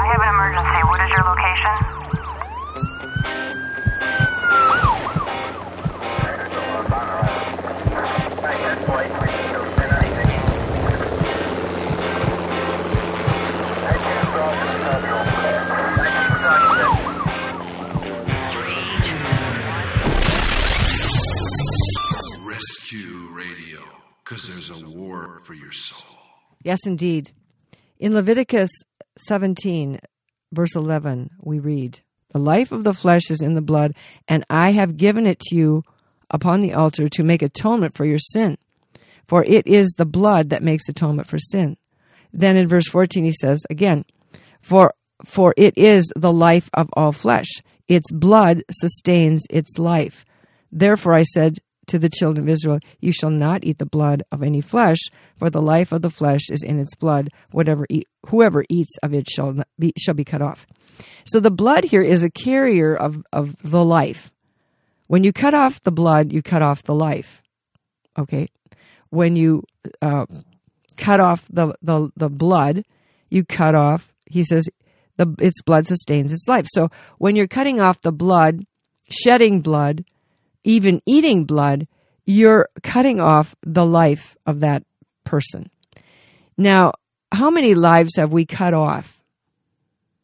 I 0.00 0.06
have 0.06 0.22
an 0.22 0.28
emergency. 0.30 0.80
What 0.88 1.00
is 1.02 1.10
your 1.10 1.24
location? 1.28 1.76
Rescue 22.46 23.28
Radio, 23.32 23.80
because 24.24 24.48
there's 24.48 24.70
a 24.70 24.88
war 24.88 25.42
for 25.44 25.52
your 25.52 25.72
soul. 25.72 26.16
Yes, 26.62 26.86
indeed. 26.86 27.32
In 27.98 28.14
Leviticus 28.14 28.70
17, 29.26 30.00
verse 30.52 30.74
11, 30.74 31.30
we 31.40 31.58
read, 31.58 32.00
The 32.32 32.38
life 32.38 32.72
of 32.72 32.84
the 32.84 32.94
flesh 32.94 33.30
is 33.30 33.40
in 33.40 33.54
the 33.54 33.60
blood, 33.60 33.94
and 34.28 34.44
I 34.50 34.72
have 34.72 34.96
given 34.96 35.26
it 35.26 35.40
to 35.40 35.56
you 35.56 35.82
upon 36.30 36.60
the 36.60 36.74
altar 36.74 37.08
to 37.08 37.24
make 37.24 37.42
atonement 37.42 37.94
for 37.94 38.04
your 38.04 38.18
sin. 38.18 38.56
For 39.28 39.44
it 39.44 39.66
is 39.66 39.94
the 39.96 40.06
blood 40.06 40.50
that 40.50 40.62
makes 40.62 40.88
atonement 40.88 41.28
for 41.28 41.38
sin. 41.38 41.76
Then 42.32 42.56
in 42.56 42.68
verse 42.68 42.88
14, 42.88 43.24
he 43.24 43.32
says 43.32 43.60
again, 43.68 44.04
For, 44.60 44.94
for 45.24 45.54
it 45.56 45.76
is 45.76 46.12
the 46.16 46.32
life 46.32 46.70
of 46.74 46.88
all 46.94 47.12
flesh. 47.12 47.48
Its 47.88 48.10
blood 48.10 48.62
sustains 48.70 49.42
its 49.50 49.78
life. 49.78 50.24
Therefore 50.72 51.14
I 51.14 51.22
said 51.24 51.58
to 51.90 51.98
the 51.98 52.08
children 52.08 52.46
of 52.46 52.52
Israel, 52.52 52.78
You 53.00 53.12
shall 53.12 53.30
not 53.30 53.64
eat 53.64 53.78
the 53.78 53.86
blood 53.86 54.22
of 54.32 54.42
any 54.42 54.60
flesh, 54.60 54.98
for 55.36 55.50
the 55.50 55.62
life 55.62 55.92
of 55.92 56.02
the 56.02 56.10
flesh 56.10 56.42
is 56.50 56.62
in 56.62 56.78
its 56.78 56.94
blood. 56.94 57.30
Whatever 57.50 57.86
eat, 57.90 58.08
whoever 58.26 58.64
eats 58.68 58.96
of 59.02 59.12
it 59.12 59.28
shall 59.28 59.62
be 59.78 59.92
shall 59.98 60.14
be 60.14 60.24
cut 60.24 60.42
off. 60.42 60.66
So 61.24 61.40
the 61.40 61.50
blood 61.50 61.84
here 61.84 62.02
is 62.02 62.22
a 62.22 62.30
carrier 62.30 62.94
of, 62.94 63.22
of 63.32 63.56
the 63.62 63.84
life. 63.84 64.32
When 65.08 65.24
you 65.24 65.32
cut 65.32 65.54
off 65.54 65.82
the 65.82 65.92
blood, 65.92 66.32
you 66.32 66.42
cut 66.42 66.62
off 66.62 66.84
the 66.84 66.94
life. 66.94 67.42
Okay, 68.18 68.48
when 69.10 69.36
you 69.36 69.64
uh, 70.00 70.26
cut 70.96 71.20
off 71.20 71.44
the, 71.50 71.74
the 71.82 72.10
the 72.16 72.28
blood, 72.28 72.84
you 73.28 73.44
cut 73.44 73.74
off. 73.74 74.12
He 74.26 74.44
says 74.44 74.68
the 75.16 75.34
its 75.38 75.60
blood 75.62 75.86
sustains 75.86 76.32
its 76.32 76.46
life. 76.46 76.66
So 76.72 76.90
when 77.18 77.34
you're 77.34 77.48
cutting 77.48 77.80
off 77.80 78.00
the 78.00 78.12
blood, 78.12 78.64
shedding 79.10 79.60
blood, 79.60 80.04
even 80.64 81.00
eating 81.06 81.44
blood, 81.44 81.86
you're 82.26 82.68
cutting 82.82 83.20
off 83.20 83.54
the 83.62 83.84
life 83.84 84.36
of 84.46 84.60
that 84.60 84.84
person. 85.24 85.70
Now, 86.56 86.92
how 87.32 87.50
many 87.50 87.74
lives 87.74 88.16
have 88.16 88.32
we 88.32 88.44
cut 88.44 88.74
off? 88.74 89.22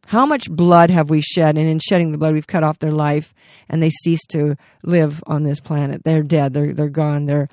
How 0.07 0.25
much 0.25 0.48
blood 0.48 0.91
have 0.91 1.11
we 1.11 1.20
shed? 1.20 1.59
And 1.59 1.69
in 1.69 1.81
shedding 1.81 2.12
the 2.12 2.19
blood, 2.19 2.34
we've 2.34 2.47
cut 2.47 2.62
off 2.62 2.79
their 2.79 2.92
life 2.92 3.34
and 3.69 3.83
they 3.83 3.91
cease 3.91 4.25
to 4.31 4.57
live 4.84 5.23
on 5.27 5.42
this 5.42 5.61
planet. 5.61 6.03
They're 6.05 6.23
dead. 6.23 6.55
They're, 6.55 6.73
they're 6.75 6.89
gone. 6.89 7.27
They're 7.27 7.48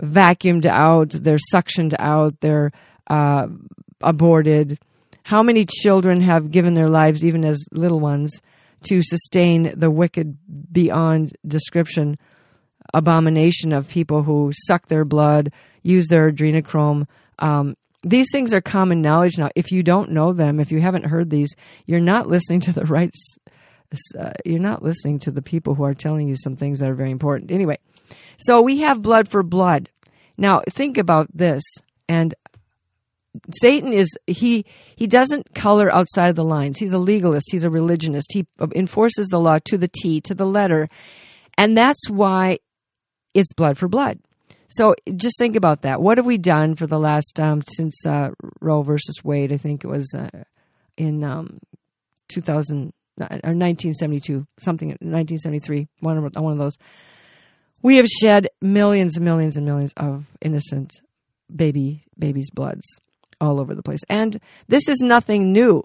vacuumed 0.00 0.66
out. 0.66 1.10
They're 1.10 1.38
suctioned 1.52 1.94
out. 1.98 2.40
They're 2.40 2.70
uh, 3.08 3.48
aborted. 4.00 4.78
How 5.24 5.42
many 5.42 5.66
children 5.66 6.20
have 6.20 6.50
given 6.50 6.74
their 6.74 6.88
lives, 6.88 7.24
even 7.24 7.44
as 7.44 7.58
little 7.72 8.00
ones, 8.00 8.40
to 8.82 9.02
sustain 9.02 9.72
the 9.76 9.90
wicked 9.90 10.36
beyond 10.72 11.36
description 11.46 12.18
abomination 12.94 13.72
of 13.72 13.88
people 13.88 14.22
who 14.22 14.50
suck 14.66 14.88
their 14.88 15.04
blood, 15.04 15.52
use 15.82 16.08
their 16.08 16.30
adrenochrome. 16.30 17.06
Um, 17.38 17.76
these 18.02 18.28
things 18.32 18.54
are 18.54 18.60
common 18.60 19.02
knowledge 19.02 19.38
now. 19.38 19.50
If 19.54 19.70
you 19.70 19.82
don't 19.82 20.10
know 20.10 20.32
them, 20.32 20.60
if 20.60 20.72
you 20.72 20.80
haven't 20.80 21.06
heard 21.06 21.30
these, 21.30 21.54
you're 21.86 22.00
not 22.00 22.28
listening 22.28 22.60
to 22.60 22.72
the 22.72 22.84
right. 22.84 23.10
Uh, 24.18 24.32
you're 24.44 24.60
not 24.60 24.82
listening 24.82 25.18
to 25.18 25.30
the 25.30 25.42
people 25.42 25.74
who 25.74 25.84
are 25.84 25.94
telling 25.94 26.28
you 26.28 26.36
some 26.36 26.56
things 26.56 26.78
that 26.78 26.88
are 26.88 26.94
very 26.94 27.10
important. 27.10 27.50
Anyway, 27.50 27.78
so 28.38 28.60
we 28.62 28.78
have 28.78 29.02
blood 29.02 29.28
for 29.28 29.42
blood. 29.42 29.90
Now 30.38 30.62
think 30.70 30.96
about 30.96 31.28
this, 31.34 31.62
and 32.08 32.34
Satan 33.60 33.92
is 33.92 34.08
he 34.26 34.64
he 34.96 35.06
doesn't 35.06 35.54
color 35.54 35.92
outside 35.92 36.28
of 36.28 36.36
the 36.36 36.44
lines. 36.44 36.78
He's 36.78 36.92
a 36.92 36.98
legalist. 36.98 37.48
He's 37.50 37.64
a 37.64 37.70
religionist. 37.70 38.28
He 38.32 38.46
enforces 38.74 39.28
the 39.28 39.40
law 39.40 39.58
to 39.66 39.78
the 39.78 39.88
T, 39.88 40.20
to 40.22 40.34
the 40.34 40.46
letter, 40.46 40.88
and 41.56 41.76
that's 41.76 42.08
why 42.08 42.58
it's 43.34 43.52
blood 43.52 43.78
for 43.78 43.88
blood. 43.88 44.18
So 44.68 44.94
just 45.16 45.36
think 45.38 45.56
about 45.56 45.82
that. 45.82 46.00
What 46.00 46.18
have 46.18 46.26
we 46.26 46.38
done 46.38 46.76
for 46.76 46.86
the 46.86 46.98
last 46.98 47.40
um, 47.40 47.62
since 47.76 48.06
uh, 48.06 48.30
Roe 48.60 48.82
versus 48.82 49.16
Wade? 49.24 49.52
I 49.52 49.56
think 49.56 49.82
it 49.82 49.88
was 49.88 50.14
uh, 50.14 50.44
in 50.96 51.24
um, 51.24 51.58
2000 52.28 52.92
or 53.18 53.26
1972, 53.26 54.46
something 54.60 54.88
1973, 54.88 55.88
one 56.00 56.18
of 56.18 56.36
one 56.36 56.52
of 56.52 56.58
those. 56.58 56.78
We 57.82 57.96
have 57.96 58.06
shed 58.06 58.48
millions 58.60 59.16
and 59.16 59.24
millions 59.24 59.56
and 59.56 59.66
millions 59.66 59.92
of 59.96 60.26
innocent 60.40 61.00
baby 61.54 62.04
babies' 62.18 62.50
bloods 62.50 62.84
all 63.40 63.60
over 63.60 63.74
the 63.74 63.82
place. 63.82 64.00
And 64.08 64.40
this 64.68 64.88
is 64.88 65.00
nothing 65.00 65.52
new. 65.52 65.84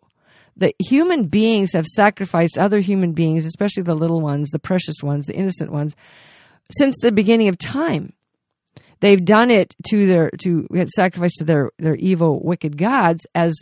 The 0.57 0.73
human 0.79 1.25
beings 1.25 1.73
have 1.73 1.85
sacrificed 1.85 2.57
other 2.57 2.79
human 2.79 3.11
beings, 3.11 3.45
especially 3.45 3.83
the 3.83 3.95
little 3.95 4.21
ones, 4.21 4.49
the 4.51 4.59
precious 4.59 4.95
ones, 5.03 5.25
the 5.25 5.35
innocent 5.35 5.71
ones, 5.71 5.95
since 6.77 6.95
the 7.01 7.11
beginning 7.11 7.49
of 7.49 7.57
time. 7.57 8.13
They've 9.01 9.23
done 9.23 9.51
it 9.51 9.75
to 9.89 10.07
their 10.07 10.29
to 10.41 10.67
sacrifice 10.95 11.33
to 11.35 11.44
their 11.44 11.71
their 11.77 11.95
evil, 11.95 12.41
wicked 12.41 12.77
gods 12.77 13.25
as 13.35 13.53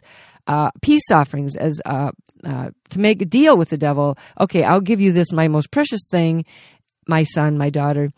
uh, 0.46 0.70
peace 0.82 1.10
offerings, 1.12 1.56
as 1.56 1.82
uh, 1.86 2.12
uh, 2.44 2.70
to 2.90 3.00
make 3.00 3.22
a 3.22 3.26
deal 3.26 3.58
with 3.58 3.70
the 3.70 3.78
devil. 3.78 4.18
Okay, 4.40 4.64
I'll 4.64 4.82
give 4.82 5.02
you 5.02 5.12
this, 5.12 5.32
my 5.32 5.48
most 5.48 5.72
precious 5.72 6.02
thing, 6.10 6.46
my 7.08 7.24
son, 7.24 7.58
my 7.58 7.70
daughter, 7.70 8.12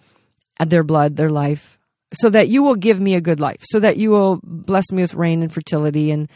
their 0.60 0.84
blood, 0.84 1.16
their 1.16 1.30
life, 1.30 1.75
so 2.16 2.30
that 2.30 2.50
you 2.50 2.64
will 2.64 2.76
give 2.76 3.00
me 3.00 3.16
a 3.16 3.22
good 3.22 3.40
life, 3.40 3.62
so 3.62 3.80
that 3.80 3.98
you 3.98 4.12
will 4.12 4.40
bless 4.44 4.92
me 4.92 5.02
with 5.02 5.14
rain 5.14 5.42
and 5.42 5.54
fertility 5.54 6.12
and 6.12 6.30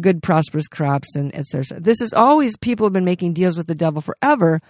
good 0.00 0.22
prosperous 0.22 0.68
crops 0.68 1.14
and 1.16 1.34
etc. 1.34 1.80
This 1.80 2.00
is 2.00 2.12
always 2.12 2.56
people 2.56 2.86
have 2.86 2.92
been 2.92 3.04
making 3.04 3.34
deals 3.34 3.56
with 3.56 3.66
the 3.66 3.74
devil 3.74 4.00
forever, 4.00 4.60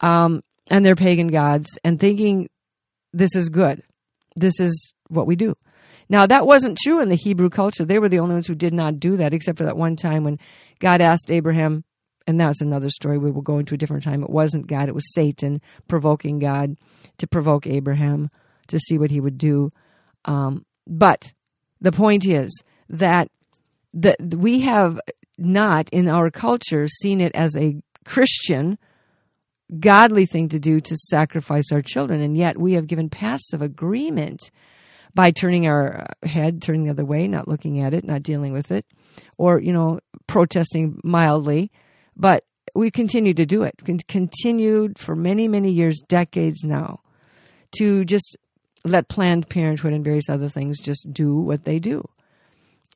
um, 0.00 0.42
and 0.68 0.84
their 0.84 0.96
pagan 0.96 1.28
gods, 1.28 1.78
and 1.84 1.98
thinking 1.98 2.48
this 3.12 3.34
is 3.34 3.48
good. 3.48 3.82
This 4.36 4.60
is 4.60 4.94
what 5.08 5.26
we 5.26 5.36
do. 5.36 5.54
Now 6.08 6.26
that 6.26 6.46
wasn't 6.46 6.78
true 6.78 7.00
in 7.00 7.08
the 7.08 7.16
Hebrew 7.16 7.50
culture. 7.50 7.84
They 7.84 7.98
were 7.98 8.08
the 8.08 8.18
only 8.18 8.34
ones 8.34 8.46
who 8.46 8.54
did 8.54 8.74
not 8.74 9.00
do 9.00 9.16
that, 9.16 9.32
except 9.32 9.58
for 9.58 9.64
that 9.64 9.76
one 9.76 9.96
time 9.96 10.24
when 10.24 10.38
God 10.78 11.00
asked 11.00 11.30
Abraham, 11.30 11.84
and 12.26 12.40
that's 12.40 12.60
another 12.60 12.90
story. 12.90 13.18
We 13.18 13.30
will 13.30 13.42
go 13.42 13.58
into 13.58 13.74
a 13.74 13.78
different 13.78 14.04
time. 14.04 14.22
It 14.22 14.30
wasn't 14.30 14.66
God; 14.66 14.88
it 14.88 14.94
was 14.94 15.14
Satan 15.14 15.60
provoking 15.88 16.38
God 16.38 16.76
to 17.18 17.26
provoke 17.26 17.66
Abraham 17.66 18.30
to 18.68 18.78
see 18.78 18.98
what 18.98 19.10
he 19.10 19.20
would 19.20 19.38
do. 19.38 19.72
Um, 20.24 20.64
but 20.86 21.32
the 21.80 21.92
point 21.92 22.26
is 22.26 22.62
that 22.88 23.30
that 23.94 24.20
we 24.20 24.60
have 24.60 25.00
not 25.36 25.88
in 25.90 26.08
our 26.08 26.30
culture 26.30 26.86
seen 26.86 27.20
it 27.20 27.34
as 27.34 27.56
a 27.56 27.76
Christian 28.04 28.78
godly 29.78 30.26
thing 30.26 30.48
to 30.48 30.58
do 30.58 30.80
to 30.80 30.96
sacrifice 30.96 31.72
our 31.72 31.82
children, 31.82 32.20
and 32.20 32.36
yet 32.36 32.58
we 32.58 32.74
have 32.74 32.86
given 32.86 33.08
passive 33.08 33.62
agreement 33.62 34.50
by 35.14 35.30
turning 35.30 35.66
our 35.66 36.06
head, 36.22 36.62
turning 36.62 36.84
the 36.84 36.90
other 36.90 37.04
way, 37.04 37.26
not 37.26 37.48
looking 37.48 37.80
at 37.80 37.94
it, 37.94 38.04
not 38.04 38.22
dealing 38.22 38.52
with 38.52 38.70
it, 38.70 38.86
or 39.38 39.60
you 39.60 39.72
know, 39.72 40.00
protesting 40.26 41.00
mildly, 41.02 41.70
but 42.16 42.44
we 42.74 42.90
continue 42.90 43.34
to 43.34 43.46
do 43.46 43.62
it. 43.62 43.74
Continued 44.08 44.98
for 44.98 45.16
many, 45.16 45.48
many 45.48 45.70
years, 45.72 46.00
decades 46.06 46.64
now, 46.64 47.00
to 47.78 48.04
just 48.04 48.36
let 48.84 49.08
Planned 49.08 49.48
Parenthood 49.48 49.92
and 49.92 50.04
various 50.04 50.28
other 50.28 50.48
things 50.48 50.78
just 50.78 51.12
do 51.12 51.36
what 51.36 51.64
they 51.64 51.78
do. 51.78 52.08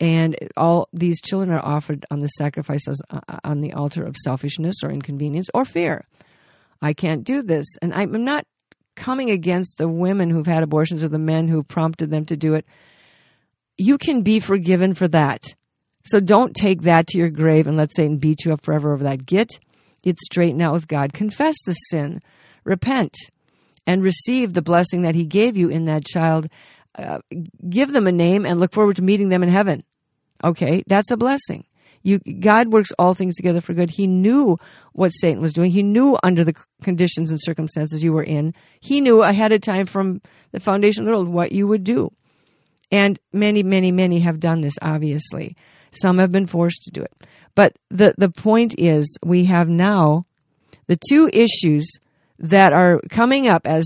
And 0.00 0.36
all 0.56 0.88
these 0.92 1.20
children 1.20 1.52
are 1.52 1.64
offered 1.64 2.04
on 2.10 2.20
the 2.20 2.28
sacrifices 2.28 3.00
uh, 3.10 3.20
on 3.44 3.60
the 3.60 3.74
altar 3.74 4.04
of 4.04 4.16
selfishness 4.16 4.76
or 4.82 4.90
inconvenience 4.90 5.48
or 5.54 5.64
fear. 5.64 6.06
I 6.82 6.92
can't 6.92 7.24
do 7.24 7.42
this. 7.42 7.66
And 7.80 7.94
I'm 7.94 8.24
not 8.24 8.46
coming 8.96 9.30
against 9.30 9.78
the 9.78 9.88
women 9.88 10.30
who've 10.30 10.46
had 10.46 10.62
abortions 10.62 11.02
or 11.02 11.08
the 11.08 11.18
men 11.18 11.48
who 11.48 11.62
prompted 11.62 12.10
them 12.10 12.24
to 12.26 12.36
do 12.36 12.54
it. 12.54 12.66
You 13.76 13.98
can 13.98 14.22
be 14.22 14.40
forgiven 14.40 14.94
for 14.94 15.08
that. 15.08 15.42
So 16.04 16.20
don't 16.20 16.54
take 16.54 16.82
that 16.82 17.06
to 17.08 17.18
your 17.18 17.30
grave 17.30 17.66
and 17.66 17.76
let 17.76 17.94
Satan 17.94 18.18
beat 18.18 18.44
you 18.44 18.52
up 18.52 18.62
forever 18.62 18.92
over 18.92 19.04
that. 19.04 19.24
Get 19.26 19.58
it 20.02 20.18
straightened 20.20 20.62
out 20.62 20.74
with 20.74 20.86
God. 20.86 21.12
Confess 21.12 21.56
the 21.64 21.72
sin. 21.72 22.20
Repent 22.64 23.14
and 23.86 24.02
receive 24.02 24.52
the 24.52 24.62
blessing 24.62 25.02
that 25.02 25.14
He 25.14 25.24
gave 25.24 25.56
you 25.56 25.68
in 25.68 25.84
that 25.86 26.04
child. 26.04 26.48
Uh, 26.96 27.18
give 27.68 27.92
them 27.92 28.06
a 28.06 28.12
name 28.12 28.46
and 28.46 28.60
look 28.60 28.72
forward 28.72 28.96
to 28.96 29.02
meeting 29.02 29.28
them 29.28 29.42
in 29.42 29.48
heaven. 29.48 29.82
Okay, 30.42 30.84
that's 30.86 31.10
a 31.10 31.16
blessing. 31.16 31.64
You, 32.04 32.18
God 32.18 32.68
works 32.68 32.92
all 32.98 33.14
things 33.14 33.34
together 33.34 33.62
for 33.62 33.72
good. 33.72 33.88
He 33.88 34.06
knew 34.06 34.58
what 34.92 35.08
Satan 35.08 35.40
was 35.40 35.54
doing. 35.54 35.70
He 35.70 35.82
knew 35.82 36.18
under 36.22 36.44
the 36.44 36.54
conditions 36.82 37.30
and 37.30 37.40
circumstances 37.42 38.04
you 38.04 38.12
were 38.12 38.22
in. 38.22 38.54
He 38.80 39.00
knew 39.00 39.22
ahead 39.22 39.52
of 39.52 39.62
time 39.62 39.86
from 39.86 40.20
the 40.52 40.60
foundation 40.60 41.02
of 41.02 41.06
the 41.06 41.12
world 41.12 41.28
what 41.28 41.52
you 41.52 41.66
would 41.66 41.82
do. 41.82 42.12
And 42.92 43.18
many, 43.32 43.62
many, 43.62 43.90
many 43.90 44.20
have 44.20 44.38
done 44.38 44.60
this, 44.60 44.74
obviously. 44.82 45.56
Some 45.92 46.18
have 46.18 46.30
been 46.30 46.46
forced 46.46 46.82
to 46.82 46.90
do 46.90 47.02
it. 47.02 47.26
But 47.54 47.76
the, 47.90 48.14
the 48.18 48.28
point 48.28 48.74
is, 48.78 49.16
we 49.24 49.46
have 49.46 49.68
now 49.68 50.26
the 50.86 50.98
two 51.08 51.30
issues 51.32 51.90
that 52.38 52.72
are 52.72 53.00
coming 53.10 53.48
up 53.48 53.66
as 53.66 53.84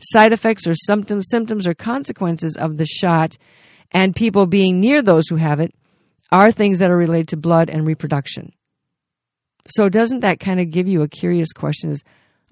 side 0.00 0.32
effects 0.32 0.66
or 0.66 0.74
symptoms, 0.74 1.28
symptoms 1.28 1.66
or 1.66 1.74
consequences 1.74 2.56
of 2.56 2.76
the 2.76 2.86
shot 2.86 3.36
and 3.92 4.16
people 4.16 4.46
being 4.46 4.80
near 4.80 5.02
those 5.02 5.28
who 5.28 5.36
have 5.36 5.60
it 5.60 5.74
are 6.32 6.52
things 6.52 6.78
that 6.78 6.90
are 6.90 6.96
related 6.96 7.28
to 7.28 7.36
blood 7.36 7.68
and 7.68 7.86
reproduction. 7.86 8.52
So 9.68 9.88
doesn't 9.88 10.20
that 10.20 10.40
kind 10.40 10.60
of 10.60 10.70
give 10.70 10.88
you 10.88 11.02
a 11.02 11.08
curious 11.08 11.52
question 11.52 11.90
is, 11.90 12.02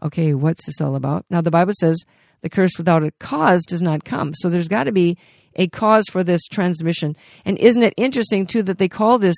okay, 0.02 0.34
what's 0.34 0.66
this 0.66 0.80
all 0.80 0.94
about? 0.94 1.24
Now 1.30 1.40
the 1.40 1.50
Bible 1.50 1.72
says 1.78 1.96
the 2.42 2.50
curse 2.50 2.72
without 2.76 3.04
a 3.04 3.10
cause 3.12 3.64
does 3.64 3.82
not 3.82 4.04
come. 4.04 4.34
So 4.34 4.48
there's 4.48 4.68
got 4.68 4.84
to 4.84 4.92
be 4.92 5.16
a 5.54 5.68
cause 5.68 6.04
for 6.10 6.22
this 6.22 6.46
transmission. 6.46 7.16
And 7.44 7.58
isn't 7.58 7.82
it 7.82 7.94
interesting 7.96 8.46
too 8.46 8.62
that 8.64 8.78
they 8.78 8.88
call 8.88 9.18
this 9.18 9.36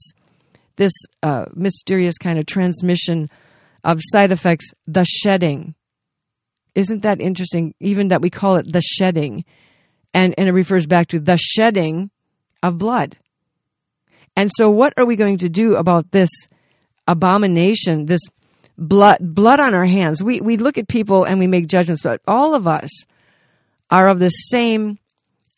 this 0.76 0.92
uh, 1.22 1.46
mysterious 1.54 2.16
kind 2.16 2.38
of 2.38 2.46
transmission 2.46 3.28
of 3.84 4.00
side 4.12 4.32
effects 4.32 4.66
the 4.86 5.04
shedding? 5.04 5.74
Isn't 6.74 7.02
that 7.02 7.20
interesting? 7.20 7.74
Even 7.80 8.08
that 8.08 8.22
we 8.22 8.30
call 8.30 8.56
it 8.56 8.72
the 8.72 8.82
shedding, 8.82 9.44
and 10.14 10.34
and 10.38 10.48
it 10.48 10.52
refers 10.52 10.86
back 10.86 11.08
to 11.08 11.20
the 11.20 11.36
shedding 11.36 12.10
of 12.62 12.78
blood. 12.78 13.16
And 14.36 14.50
so, 14.56 14.70
what 14.70 14.92
are 14.96 15.04
we 15.04 15.16
going 15.16 15.38
to 15.38 15.48
do 15.48 15.76
about 15.76 16.10
this 16.12 16.30
abomination? 17.06 18.06
This 18.06 18.20
blood 18.78 19.18
blood 19.20 19.60
on 19.60 19.74
our 19.74 19.86
hands. 19.86 20.22
We 20.22 20.40
we 20.40 20.56
look 20.56 20.78
at 20.78 20.88
people 20.88 21.24
and 21.24 21.38
we 21.38 21.46
make 21.46 21.66
judgments, 21.66 22.02
but 22.02 22.20
all 22.26 22.54
of 22.54 22.66
us 22.66 22.90
are 23.90 24.08
of 24.08 24.18
the 24.18 24.30
same. 24.30 24.98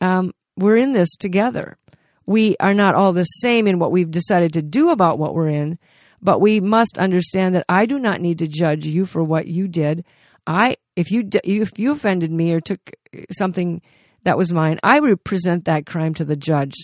Um, 0.00 0.34
we're 0.56 0.76
in 0.76 0.92
this 0.92 1.16
together. 1.16 1.78
We 2.26 2.56
are 2.60 2.74
not 2.74 2.94
all 2.94 3.12
the 3.12 3.24
same 3.24 3.66
in 3.66 3.78
what 3.78 3.92
we've 3.92 4.10
decided 4.10 4.52
to 4.54 4.62
do 4.62 4.90
about 4.90 5.18
what 5.18 5.34
we're 5.34 5.48
in, 5.48 5.78
but 6.20 6.40
we 6.40 6.60
must 6.60 6.98
understand 6.98 7.54
that 7.54 7.64
I 7.68 7.86
do 7.86 7.98
not 7.98 8.20
need 8.20 8.38
to 8.38 8.48
judge 8.48 8.86
you 8.86 9.06
for 9.06 9.22
what 9.22 9.46
you 9.46 9.68
did. 9.68 10.04
I 10.46 10.76
if 10.96 11.10
you 11.10 11.28
if 11.44 11.70
you 11.76 11.92
offended 11.92 12.30
me 12.30 12.52
or 12.52 12.60
took 12.60 12.92
something 13.30 13.82
that 14.24 14.38
was 14.38 14.52
mine, 14.52 14.78
I 14.82 15.00
would 15.00 15.24
present 15.24 15.64
that 15.64 15.86
crime 15.86 16.14
to 16.14 16.24
the 16.24 16.36
judge 16.36 16.74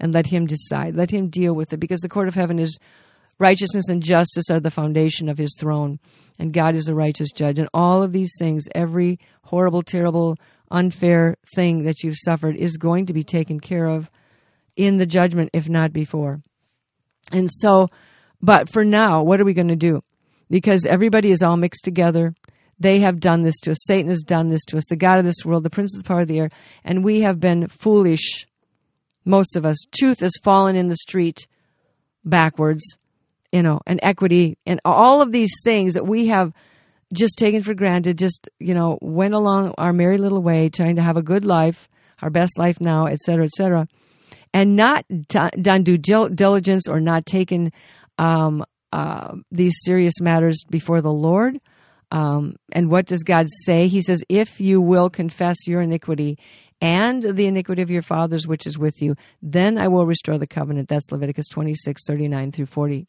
and 0.00 0.12
let 0.12 0.26
him 0.26 0.46
decide, 0.46 0.96
let 0.96 1.10
him 1.10 1.28
deal 1.28 1.54
with 1.54 1.72
it, 1.72 1.78
because 1.78 2.00
the 2.00 2.08
court 2.08 2.28
of 2.28 2.34
heaven 2.34 2.58
is 2.58 2.78
righteousness 3.38 3.88
and 3.88 4.02
justice 4.02 4.50
are 4.50 4.60
the 4.60 4.70
foundation 4.70 5.28
of 5.28 5.38
his 5.38 5.56
throne, 5.58 5.98
and 6.38 6.52
God 6.52 6.74
is 6.74 6.88
a 6.88 6.94
righteous 6.94 7.30
judge. 7.32 7.58
And 7.58 7.68
all 7.72 8.02
of 8.02 8.12
these 8.12 8.32
things, 8.38 8.64
every 8.74 9.18
horrible, 9.44 9.82
terrible, 9.82 10.36
unfair 10.70 11.36
thing 11.54 11.84
that 11.84 12.02
you've 12.02 12.18
suffered, 12.18 12.56
is 12.56 12.76
going 12.76 13.06
to 13.06 13.12
be 13.12 13.22
taken 13.22 13.60
care 13.60 13.86
of 13.86 14.10
in 14.76 14.96
the 14.96 15.06
judgment, 15.06 15.50
if 15.52 15.68
not 15.68 15.92
before. 15.92 16.40
And 17.30 17.50
so, 17.50 17.88
but 18.40 18.68
for 18.68 18.84
now, 18.84 19.22
what 19.22 19.40
are 19.40 19.44
we 19.44 19.54
going 19.54 19.68
to 19.68 19.76
do? 19.76 20.02
Because 20.50 20.84
everybody 20.84 21.30
is 21.30 21.42
all 21.42 21.56
mixed 21.56 21.84
together. 21.84 22.34
They 22.82 22.98
have 23.00 23.20
done 23.20 23.42
this 23.42 23.58
to 23.60 23.70
us. 23.70 23.84
Satan 23.84 24.08
has 24.08 24.22
done 24.22 24.48
this 24.48 24.64
to 24.66 24.76
us. 24.76 24.84
The 24.88 24.96
God 24.96 25.20
of 25.20 25.24
this 25.24 25.44
world, 25.44 25.62
the 25.62 25.70
prince 25.70 25.94
of 25.94 26.02
the 26.02 26.08
power 26.08 26.22
of 26.22 26.28
the 26.28 26.40
air. 26.40 26.50
And 26.84 27.04
we 27.04 27.20
have 27.20 27.38
been 27.38 27.68
foolish, 27.68 28.46
most 29.24 29.54
of 29.54 29.64
us. 29.64 29.76
Truth 29.96 30.20
has 30.20 30.32
fallen 30.42 30.74
in 30.74 30.88
the 30.88 30.96
street 30.96 31.46
backwards, 32.24 32.82
you 33.52 33.62
know, 33.62 33.80
and 33.86 34.00
equity 34.02 34.58
and 34.66 34.80
all 34.84 35.22
of 35.22 35.30
these 35.30 35.52
things 35.62 35.94
that 35.94 36.06
we 36.06 36.26
have 36.26 36.52
just 37.12 37.38
taken 37.38 37.62
for 37.62 37.74
granted, 37.74 38.18
just, 38.18 38.48
you 38.58 38.74
know, 38.74 38.98
went 39.00 39.34
along 39.34 39.74
our 39.78 39.92
merry 39.92 40.18
little 40.18 40.42
way, 40.42 40.68
trying 40.68 40.96
to 40.96 41.02
have 41.02 41.16
a 41.16 41.22
good 41.22 41.44
life, 41.44 41.88
our 42.20 42.30
best 42.30 42.58
life 42.58 42.80
now, 42.80 43.06
et 43.06 43.18
cetera, 43.18 43.44
et 43.44 43.50
cetera, 43.50 43.86
and 44.52 44.74
not 44.74 45.04
done 45.28 45.82
due 45.84 45.98
diligence 45.98 46.88
or 46.88 47.00
not 47.00 47.26
taken 47.26 47.72
um, 48.18 48.64
uh, 48.92 49.34
these 49.50 49.74
serious 49.84 50.20
matters 50.20 50.64
before 50.68 51.00
the 51.00 51.12
Lord 51.12 51.60
um, 52.12 52.56
and 52.70 52.90
what 52.90 53.06
does 53.06 53.24
God 53.24 53.46
say? 53.64 53.88
He 53.88 54.02
says, 54.02 54.22
If 54.28 54.60
you 54.60 54.80
will 54.80 55.08
confess 55.08 55.56
your 55.66 55.80
iniquity 55.80 56.38
and 56.80 57.22
the 57.22 57.46
iniquity 57.46 57.80
of 57.80 57.90
your 57.90 58.02
fathers 58.02 58.46
which 58.46 58.66
is 58.66 58.78
with 58.78 59.00
you, 59.00 59.16
then 59.40 59.78
I 59.78 59.88
will 59.88 60.04
restore 60.04 60.36
the 60.36 60.46
covenant. 60.46 60.90
That's 60.90 61.10
Leviticus 61.10 61.48
26, 61.48 62.02
39 62.06 62.52
through 62.52 62.66
40. 62.66 63.06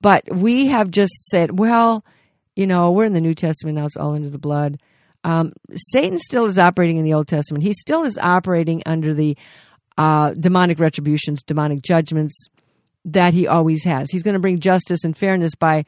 But 0.00 0.24
we 0.34 0.68
have 0.68 0.90
just 0.90 1.12
said, 1.26 1.58
well, 1.58 2.02
you 2.56 2.66
know, 2.66 2.92
we're 2.92 3.04
in 3.04 3.12
the 3.12 3.20
New 3.20 3.34
Testament 3.34 3.76
now, 3.76 3.84
it's 3.84 3.96
all 3.96 4.14
under 4.14 4.30
the 4.30 4.38
blood. 4.38 4.80
Um, 5.22 5.52
Satan 5.74 6.16
still 6.16 6.46
is 6.46 6.58
operating 6.58 6.96
in 6.96 7.04
the 7.04 7.12
Old 7.12 7.28
Testament. 7.28 7.62
He 7.62 7.74
still 7.74 8.04
is 8.04 8.16
operating 8.16 8.82
under 8.86 9.12
the 9.12 9.36
uh, 9.98 10.30
demonic 10.30 10.80
retributions, 10.80 11.42
demonic 11.42 11.82
judgments 11.82 12.46
that 13.04 13.34
he 13.34 13.46
always 13.46 13.84
has. 13.84 14.10
He's 14.10 14.22
going 14.22 14.34
to 14.34 14.40
bring 14.40 14.60
justice 14.60 15.04
and 15.04 15.14
fairness 15.14 15.54
by, 15.54 15.84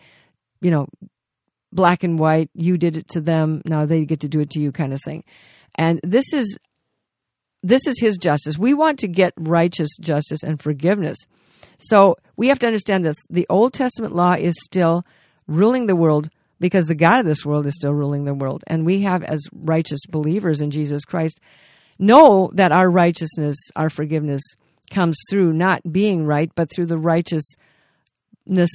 you 0.60 0.70
know, 0.70 0.86
black 1.72 2.02
and 2.02 2.18
white, 2.18 2.50
you 2.54 2.76
did 2.76 2.96
it 2.96 3.08
to 3.08 3.20
them, 3.20 3.62
now 3.64 3.86
they 3.86 4.04
get 4.04 4.20
to 4.20 4.28
do 4.28 4.40
it 4.40 4.50
to 4.50 4.60
you 4.60 4.72
kind 4.72 4.92
of 4.92 5.00
thing. 5.04 5.24
And 5.74 6.00
this 6.02 6.32
is 6.32 6.58
this 7.62 7.86
is 7.86 8.00
his 8.00 8.16
justice. 8.16 8.58
We 8.58 8.74
want 8.74 8.98
to 9.00 9.08
get 9.08 9.32
righteous 9.36 9.90
justice 10.00 10.42
and 10.42 10.60
forgiveness. 10.60 11.16
So 11.78 12.16
we 12.36 12.48
have 12.48 12.58
to 12.60 12.66
understand 12.66 13.04
this. 13.04 13.16
The 13.30 13.46
Old 13.48 13.72
Testament 13.72 14.14
law 14.14 14.32
is 14.32 14.54
still 14.64 15.04
ruling 15.46 15.86
the 15.86 15.96
world 15.96 16.28
because 16.58 16.86
the 16.86 16.94
God 16.94 17.20
of 17.20 17.26
this 17.26 17.44
world 17.44 17.66
is 17.66 17.74
still 17.74 17.94
ruling 17.94 18.24
the 18.24 18.34
world. 18.34 18.64
And 18.66 18.84
we 18.84 19.00
have, 19.02 19.22
as 19.22 19.40
righteous 19.52 20.00
believers 20.08 20.60
in 20.60 20.70
Jesus 20.70 21.04
Christ, 21.04 21.40
know 21.98 22.50
that 22.54 22.72
our 22.72 22.90
righteousness, 22.90 23.56
our 23.76 23.90
forgiveness 23.90 24.42
comes 24.90 25.16
through 25.30 25.52
not 25.52 25.80
being 25.92 26.24
right, 26.24 26.50
but 26.54 26.68
through 26.72 26.86
the 26.86 26.98
righteous 26.98 27.44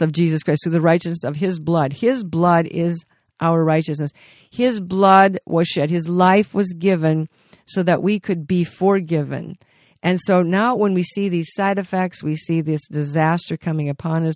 of 0.02 0.12
Jesus 0.12 0.44
Christ, 0.44 0.62
through 0.64 0.74
the 0.74 0.82
righteousness 0.82 1.24
of 1.24 1.36
his 1.36 1.60
blood. 1.60 1.94
His 1.94 2.24
blood 2.24 2.68
is 2.68 3.04
our 3.40 3.64
righteousness. 3.64 4.12
His 4.50 4.80
blood 4.80 5.40
was 5.46 5.68
shed, 5.68 5.90
his 5.90 6.08
life 6.08 6.54
was 6.54 6.74
given 6.74 7.30
so 7.66 7.84
that 7.84 8.02
we 8.02 8.20
could 8.20 8.48
be 8.48 8.64
forgiven. 8.64 9.58
And 10.04 10.20
so 10.22 10.42
now 10.42 10.76
when 10.76 10.94
we 10.94 11.04
see 11.04 11.30
these 11.30 11.50
side 11.54 11.80
effects, 11.80 12.24
we 12.24 12.36
see 12.36 12.62
this 12.62 12.88
disaster 12.88 13.58
coming 13.58 13.90
upon 13.90 14.26
us. 14.26 14.36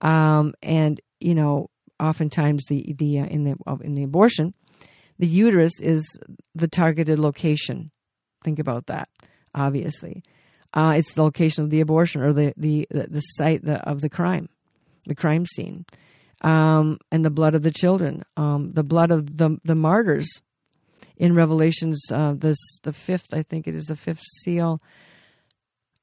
Um, 0.00 0.54
and, 0.62 1.00
you 1.20 1.34
know, 1.34 1.68
oftentimes 2.00 2.64
the, 2.68 2.94
the, 2.96 3.20
uh, 3.20 3.26
in 3.26 3.44
the, 3.44 3.56
in 3.82 3.94
the 3.94 4.04
abortion, 4.04 4.54
the 5.18 5.26
uterus 5.26 5.72
is 5.80 6.06
the 6.54 6.68
targeted 6.68 7.18
location. 7.18 7.90
Think 8.44 8.58
about 8.58 8.86
that, 8.86 9.08
obviously. 9.54 10.22
Uh, 10.72 10.94
it's 10.96 11.14
the 11.14 11.22
location 11.22 11.64
of 11.64 11.70
the 11.70 11.80
abortion 11.80 12.22
or 12.22 12.32
the, 12.32 12.52
the, 12.56 12.86
the 12.90 13.20
site 13.20 13.64
of 13.66 14.00
the 14.00 14.10
crime 14.10 14.48
the 15.06 15.14
crime 15.14 15.46
scene, 15.46 15.84
um, 16.40 16.98
and 17.10 17.24
the 17.24 17.30
blood 17.30 17.54
of 17.54 17.62
the 17.62 17.70
children, 17.70 18.22
um, 18.36 18.72
the 18.72 18.82
blood 18.82 19.10
of 19.10 19.36
the 19.36 19.58
the 19.64 19.74
martyrs. 19.74 20.28
In 21.16 21.34
Revelations, 21.34 22.02
uh, 22.12 22.34
this 22.36 22.58
the 22.82 22.92
fifth, 22.92 23.32
I 23.32 23.42
think 23.42 23.68
it 23.68 23.74
is 23.74 23.84
the 23.84 23.96
fifth 23.96 24.22
seal. 24.42 24.82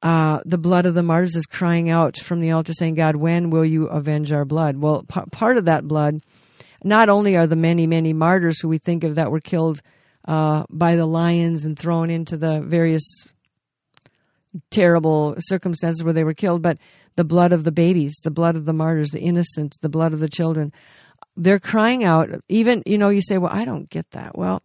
Uh, 0.01 0.39
the 0.45 0.57
blood 0.57 0.85
of 0.85 0.93
the 0.93 1.03
martyrs 1.03 1.35
is 1.35 1.45
crying 1.45 1.89
out 1.89 2.17
from 2.17 2.39
the 2.39 2.51
altar, 2.51 2.73
saying, 2.73 2.95
"God, 2.95 3.17
when 3.17 3.49
will 3.49 3.65
you 3.65 3.87
avenge 3.87 4.31
our 4.31 4.45
blood?" 4.45 4.77
Well, 4.77 5.03
p- 5.03 5.21
part 5.31 5.57
of 5.57 5.65
that 5.65 5.87
blood, 5.87 6.21
not 6.83 7.09
only 7.09 7.35
are 7.35 7.45
the 7.45 7.55
many, 7.55 7.85
many 7.87 8.13
martyrs 8.13 8.59
who 8.59 8.67
we 8.67 8.77
think 8.77 9.03
of 9.03 9.15
that 9.15 9.31
were 9.31 9.41
killed 9.41 9.81
uh, 10.25 10.63
by 10.69 10.95
the 10.95 11.05
lions 11.05 11.65
and 11.65 11.77
thrown 11.77 12.09
into 12.09 12.37
the 12.37 12.61
various 12.61 13.03
terrible 14.69 15.35
circumstances 15.39 16.03
where 16.03 16.13
they 16.13 16.23
were 16.23 16.33
killed, 16.33 16.61
but 16.61 16.77
the 17.15 17.23
blood 17.23 17.51
of 17.53 17.63
the 17.63 17.71
babies, 17.71 18.13
the 18.23 18.31
blood 18.31 18.55
of 18.55 18.65
the 18.65 18.73
martyrs, 18.73 19.09
the 19.09 19.19
innocents, 19.19 19.77
the 19.79 19.89
blood 19.89 20.13
of 20.13 20.19
the 20.19 20.29
children. 20.29 20.71
They're 21.35 21.59
crying 21.59 22.03
out. 22.03 22.29
Even, 22.49 22.83
you 22.85 22.97
know, 22.97 23.09
you 23.09 23.21
say, 23.21 23.37
well, 23.37 23.53
I 23.53 23.65
don't 23.65 23.89
get 23.89 24.09
that. 24.11 24.37
Well, 24.37 24.61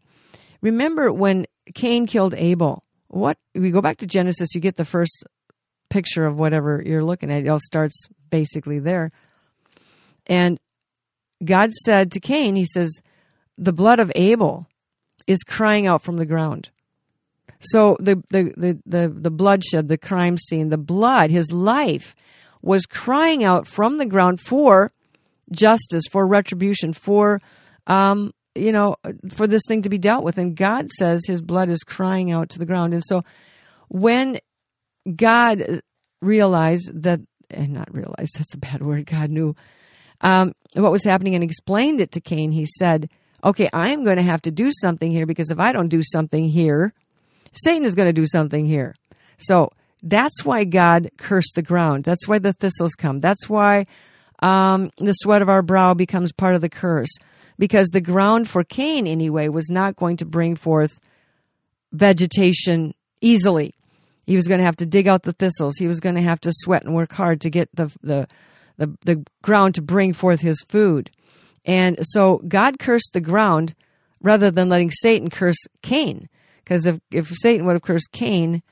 remember 0.61 1.13
when 1.13 1.47
Cain 1.75 2.07
killed 2.07 2.35
Abel? 2.35 2.83
What, 3.09 3.39
we 3.55 3.71
go 3.71 3.81
back 3.81 3.99
to 3.99 4.07
Genesis, 4.07 4.55
you 4.55 4.61
get 4.61 4.77
the 4.77 4.85
first 4.85 5.25
picture 5.91 6.27
of 6.27 6.39
whatever 6.39 6.83
you're 6.85 7.05
looking 7.05 7.31
at. 7.31 7.45
It 7.45 7.49
all 7.49 7.61
starts 7.61 8.09
basically 8.31 8.81
there. 8.81 9.13
And 10.27 10.59
God 11.45 11.73
said 11.73 12.13
to 12.13 12.21
Cain, 12.21 12.57
He 12.57 12.65
says, 12.65 13.01
the 13.59 13.73
blood 13.73 14.01
of 14.01 14.13
Abel 14.15 14.67
is 15.27 15.43
crying 15.43 15.87
out 15.87 16.03
from 16.03 16.17
the 16.17 16.27
ground. 16.27 16.71
So 17.61 17.97
the, 18.01 18.23
the, 18.31 18.53
the, 18.57 18.79
the, 18.85 19.09
the 19.09 19.31
bloodshed, 19.31 19.89
the 19.89 19.99
crime 19.99 20.37
scene, 20.37 20.69
the 20.69 20.77
blood, 20.77 21.31
his 21.31 21.51
life 21.53 22.15
was 22.67 22.85
crying 22.85 23.45
out 23.45 23.69
from 23.69 23.97
the 23.97 24.05
ground 24.05 24.41
for 24.41 24.91
justice, 25.53 26.03
for 26.11 26.27
retribution, 26.27 26.93
for 26.93 27.41
um, 27.87 28.33
you 28.57 28.73
know, 28.73 28.97
for 29.35 29.47
this 29.47 29.63
thing 29.69 29.83
to 29.83 29.89
be 29.89 29.99
dealt 29.99 30.25
with. 30.25 30.37
And 30.37 30.57
God 30.57 30.89
says 30.91 31.23
His 31.27 31.41
blood 31.41 31.69
is 31.69 31.85
crying 31.85 32.33
out 32.33 32.49
to 32.51 32.59
the 32.59 32.67
ground. 32.67 32.93
And 32.93 33.05
so, 33.05 33.23
when 33.89 34.39
God 35.15 35.81
realized 36.21 36.91
that, 37.03 37.21
and 37.51 37.73
not 37.73 37.95
realized 37.95 38.33
that's 38.37 38.55
a 38.55 38.59
bad 38.59 38.83
word, 38.83 39.07
God 39.07 39.31
knew 39.31 39.55
um, 40.21 40.53
what 40.73 40.91
was 40.91 41.05
happening 41.05 41.37
and 41.37 41.45
explained 41.45 42.01
it 42.01 42.11
to 42.13 42.21
Cain. 42.21 42.51
He 42.51 42.67
said, 42.67 43.09
"Okay, 43.45 43.71
I 43.73 43.91
am 43.91 44.05
going 44.05 44.17
to 44.17 44.23
have 44.25 44.43
to 44.43 44.51
do 44.51 44.73
something 44.73 45.13
here 45.13 45.27
because 45.27 45.53
if 45.53 45.61
I 45.61 45.71
don't 45.71 45.89
do 45.89 46.03
something 46.03 46.49
here, 46.49 46.93
Satan 47.53 47.85
is 47.85 47.95
going 47.95 48.09
to 48.09 48.13
do 48.13 48.27
something 48.27 48.67
here." 48.67 48.97
So 49.39 49.71
That's 50.03 50.45
why 50.45 50.65
God 50.65 51.11
cursed 51.17 51.53
the 51.55 51.63
ground. 51.63 52.05
That's 52.05 52.29
why 52.29 52.39
the 52.39 52.53
thistles 52.53 52.95
come. 52.95 53.21
That's 53.21 53.49
why 53.49 53.87
um, 54.41 54.91
the 54.99 55.13
sweat 55.13 55.43
of 55.43 55.49
our 55.49 55.63
brow 55.63 55.95
becomes 55.95 56.33
part 56.33 56.55
of 56.55 56.61
the 56.61 56.69
curse. 56.69 57.13
Because 57.59 57.89
the 57.89 58.03
ground 58.03 58.49
for 58.51 58.65
Cain, 58.65 59.07
anyway, 59.07 59.49
was 59.49 59.71
not 59.71 59.97
going 59.97 60.19
to 60.19 60.27
bring 60.27 60.57
forth 60.57 61.01
vegetation 61.93 62.95
easily. 63.21 63.75
He 64.27 64.37
was 64.37 64.47
going 64.47 64.59
to 64.59 64.65
have 64.65 64.77
to 64.77 64.87
dig 64.87 65.09
out 65.09 65.23
the 65.23 65.33
thistles. 65.33 65.77
He 65.79 65.87
was 65.87 66.01
going 66.01 66.17
to 66.17 66.23
have 66.23 66.41
to 66.41 66.53
sweat 66.53 66.85
and 66.85 66.95
work 66.95 67.13
hard 67.13 67.41
to 67.43 67.51
get 67.51 67.71
the, 67.75 67.91
the, 68.03 68.29
the, 68.77 68.95
the 69.05 69.25
ground 69.43 69.77
to 69.77 69.83
bring 69.83 70.13
forth 70.13 70.41
his 70.41 70.61
food. 70.69 71.11
And 71.65 71.99
so 72.03 72.43
God 72.47 72.79
cursed 72.79 73.11
the 73.13 73.21
ground 73.21 73.75
rather 74.21 74.51
than 74.51 74.69
letting 74.69 74.91
Satan 74.91 75.31
curse 75.31 75.57
Cain. 75.83 76.29
Because 76.59 76.87
if, 76.87 77.01
if 77.11 77.29
Satan 77.29 77.65
would 77.67 77.75
have 77.75 77.83
cursed 77.83 78.13
Cain, 78.13 78.63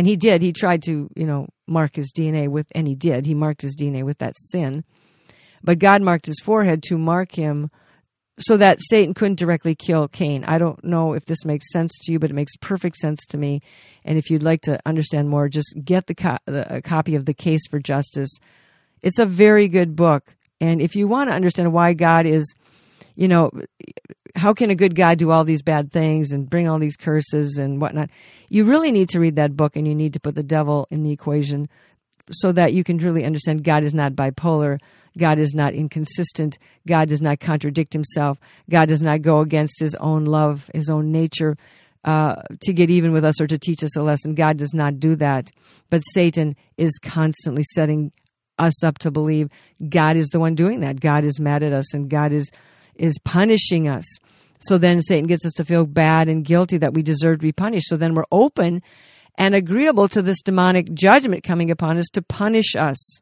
and 0.00 0.06
he 0.06 0.16
did, 0.16 0.40
he 0.40 0.54
tried 0.54 0.82
to, 0.84 1.10
you 1.14 1.26
know, 1.26 1.46
mark 1.66 1.94
his 1.94 2.10
DNA 2.10 2.48
with, 2.48 2.66
and 2.74 2.88
he 2.88 2.94
did, 2.94 3.26
he 3.26 3.34
marked 3.34 3.60
his 3.60 3.76
DNA 3.76 4.02
with 4.02 4.16
that 4.20 4.34
sin. 4.34 4.82
But 5.62 5.78
God 5.78 6.00
marked 6.00 6.24
his 6.24 6.40
forehead 6.42 6.82
to 6.84 6.96
mark 6.96 7.32
him 7.32 7.70
so 8.38 8.56
that 8.56 8.78
Satan 8.80 9.12
couldn't 9.12 9.38
directly 9.38 9.74
kill 9.74 10.08
Cain. 10.08 10.42
I 10.44 10.56
don't 10.56 10.82
know 10.82 11.12
if 11.12 11.26
this 11.26 11.44
makes 11.44 11.70
sense 11.70 11.92
to 12.04 12.12
you, 12.12 12.18
but 12.18 12.30
it 12.30 12.32
makes 12.32 12.56
perfect 12.62 12.96
sense 12.96 13.26
to 13.26 13.36
me. 13.36 13.60
And 14.02 14.16
if 14.16 14.30
you'd 14.30 14.42
like 14.42 14.62
to 14.62 14.80
understand 14.86 15.28
more, 15.28 15.50
just 15.50 15.74
get 15.84 16.06
the, 16.06 16.14
co- 16.14 16.38
the 16.46 16.76
a 16.76 16.80
copy 16.80 17.14
of 17.14 17.26
The 17.26 17.34
Case 17.34 17.66
for 17.70 17.78
Justice. 17.78 18.30
It's 19.02 19.18
a 19.18 19.26
very 19.26 19.68
good 19.68 19.96
book. 19.96 20.34
And 20.62 20.80
if 20.80 20.96
you 20.96 21.08
want 21.08 21.28
to 21.28 21.34
understand 21.34 21.74
why 21.74 21.92
God 21.92 22.24
is, 22.24 22.54
you 23.16 23.28
know, 23.28 23.50
how 24.36 24.54
can 24.54 24.70
a 24.70 24.74
good 24.74 24.94
God 24.94 25.18
do 25.18 25.30
all 25.30 25.44
these 25.44 25.62
bad 25.62 25.92
things 25.92 26.32
and 26.32 26.48
bring 26.48 26.68
all 26.68 26.78
these 26.78 26.96
curses 26.96 27.56
and 27.56 27.80
whatnot? 27.80 28.10
You 28.48 28.64
really 28.64 28.92
need 28.92 29.08
to 29.10 29.20
read 29.20 29.36
that 29.36 29.56
book 29.56 29.76
and 29.76 29.86
you 29.86 29.94
need 29.94 30.14
to 30.14 30.20
put 30.20 30.34
the 30.34 30.42
devil 30.42 30.86
in 30.90 31.02
the 31.02 31.12
equation 31.12 31.68
so 32.32 32.52
that 32.52 32.72
you 32.72 32.84
can 32.84 32.98
really 32.98 33.24
understand 33.24 33.64
God 33.64 33.84
is 33.84 33.94
not 33.94 34.12
bipolar. 34.12 34.78
God 35.18 35.38
is 35.38 35.54
not 35.54 35.74
inconsistent. 35.74 36.58
God 36.86 37.08
does 37.08 37.20
not 37.20 37.40
contradict 37.40 37.92
himself. 37.92 38.38
God 38.68 38.88
does 38.88 39.02
not 39.02 39.22
go 39.22 39.40
against 39.40 39.80
his 39.80 39.94
own 39.96 40.24
love, 40.24 40.70
his 40.72 40.88
own 40.88 41.10
nature, 41.10 41.56
uh, 42.04 42.36
to 42.62 42.72
get 42.72 42.90
even 42.90 43.12
with 43.12 43.24
us 43.24 43.40
or 43.40 43.46
to 43.46 43.58
teach 43.58 43.82
us 43.82 43.96
a 43.96 44.02
lesson. 44.02 44.34
God 44.34 44.56
does 44.56 44.72
not 44.72 45.00
do 45.00 45.16
that. 45.16 45.50
But 45.90 46.02
Satan 46.12 46.56
is 46.76 46.98
constantly 47.02 47.64
setting 47.74 48.12
us 48.58 48.84
up 48.84 48.98
to 48.98 49.10
believe 49.10 49.48
God 49.88 50.16
is 50.16 50.28
the 50.28 50.40
one 50.40 50.54
doing 50.54 50.80
that. 50.80 51.00
God 51.00 51.24
is 51.24 51.40
mad 51.40 51.62
at 51.62 51.72
us 51.72 51.92
and 51.94 52.08
God 52.08 52.32
is 52.32 52.50
is 52.94 53.18
punishing 53.18 53.88
us. 53.88 54.04
So 54.60 54.78
then 54.78 55.00
Satan 55.00 55.26
gets 55.26 55.46
us 55.46 55.54
to 55.54 55.64
feel 55.64 55.86
bad 55.86 56.28
and 56.28 56.44
guilty 56.44 56.78
that 56.78 56.92
we 56.94 57.02
deserve 57.02 57.38
to 57.38 57.42
be 57.42 57.52
punished. 57.52 57.88
So 57.88 57.96
then 57.96 58.14
we're 58.14 58.24
open 58.30 58.82
and 59.36 59.54
agreeable 59.54 60.08
to 60.08 60.22
this 60.22 60.42
demonic 60.42 60.92
judgment 60.92 61.44
coming 61.44 61.70
upon 61.70 61.96
us 61.96 62.08
to 62.12 62.22
punish 62.22 62.76
us 62.76 63.20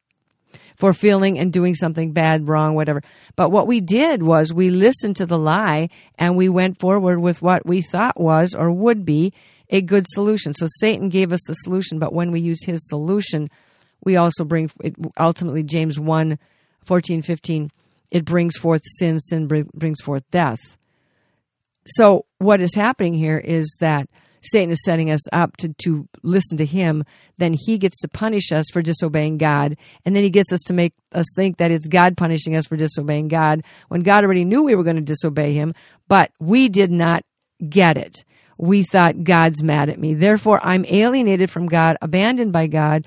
for 0.76 0.92
feeling 0.92 1.38
and 1.38 1.52
doing 1.52 1.74
something 1.74 2.12
bad, 2.12 2.48
wrong, 2.48 2.74
whatever. 2.74 3.02
But 3.36 3.50
what 3.50 3.66
we 3.66 3.80
did 3.80 4.22
was 4.22 4.52
we 4.52 4.70
listened 4.70 5.16
to 5.16 5.26
the 5.26 5.38
lie 5.38 5.90
and 6.16 6.36
we 6.36 6.48
went 6.48 6.78
forward 6.78 7.20
with 7.20 7.42
what 7.42 7.66
we 7.66 7.82
thought 7.82 8.18
was 8.18 8.54
or 8.54 8.70
would 8.70 9.04
be 9.04 9.32
a 9.70 9.82
good 9.82 10.06
solution. 10.08 10.54
So 10.54 10.66
Satan 10.78 11.08
gave 11.08 11.32
us 11.32 11.40
the 11.46 11.54
solution, 11.54 11.98
but 11.98 12.12
when 12.12 12.30
we 12.30 12.40
use 12.40 12.64
his 12.64 12.88
solution, 12.88 13.50
we 14.04 14.16
also 14.16 14.44
bring 14.44 14.70
it, 14.82 14.94
ultimately 15.18 15.62
James 15.62 15.98
1 15.98 16.38
14, 16.84 17.22
15, 17.22 17.70
it 18.10 18.24
brings 18.24 18.56
forth 18.56 18.82
sin, 18.98 19.20
sin 19.20 19.46
brings 19.46 20.00
forth 20.00 20.22
death. 20.30 20.58
So 21.86 22.26
what 22.38 22.60
is 22.60 22.74
happening 22.74 23.14
here 23.14 23.38
is 23.38 23.76
that 23.80 24.08
Satan 24.42 24.70
is 24.70 24.82
setting 24.84 25.10
us 25.10 25.20
up 25.32 25.56
to, 25.58 25.74
to 25.84 26.08
listen 26.22 26.58
to 26.58 26.64
him, 26.64 27.04
then 27.38 27.54
he 27.58 27.78
gets 27.78 28.00
to 28.00 28.08
punish 28.08 28.52
us 28.52 28.66
for 28.72 28.82
disobeying 28.82 29.38
God. 29.38 29.76
And 30.04 30.14
then 30.14 30.22
he 30.22 30.30
gets 30.30 30.52
us 30.52 30.60
to 30.66 30.72
make 30.72 30.94
us 31.12 31.26
think 31.34 31.58
that 31.58 31.70
it's 31.70 31.88
God 31.88 32.16
punishing 32.16 32.56
us 32.56 32.66
for 32.66 32.76
disobeying 32.76 33.28
God 33.28 33.62
when 33.88 34.02
God 34.02 34.24
already 34.24 34.44
knew 34.44 34.64
we 34.64 34.74
were 34.74 34.84
going 34.84 34.96
to 34.96 35.02
disobey 35.02 35.54
him, 35.54 35.74
but 36.08 36.30
we 36.38 36.68
did 36.68 36.90
not 36.90 37.24
get 37.68 37.96
it. 37.96 38.24
We 38.58 38.82
thought 38.82 39.22
God's 39.22 39.62
mad 39.62 39.88
at 39.88 40.00
me. 40.00 40.14
Therefore, 40.14 40.60
I'm 40.64 40.84
alienated 40.86 41.50
from 41.50 41.66
God, 41.66 41.96
abandoned 42.02 42.52
by 42.52 42.66
God. 42.66 43.06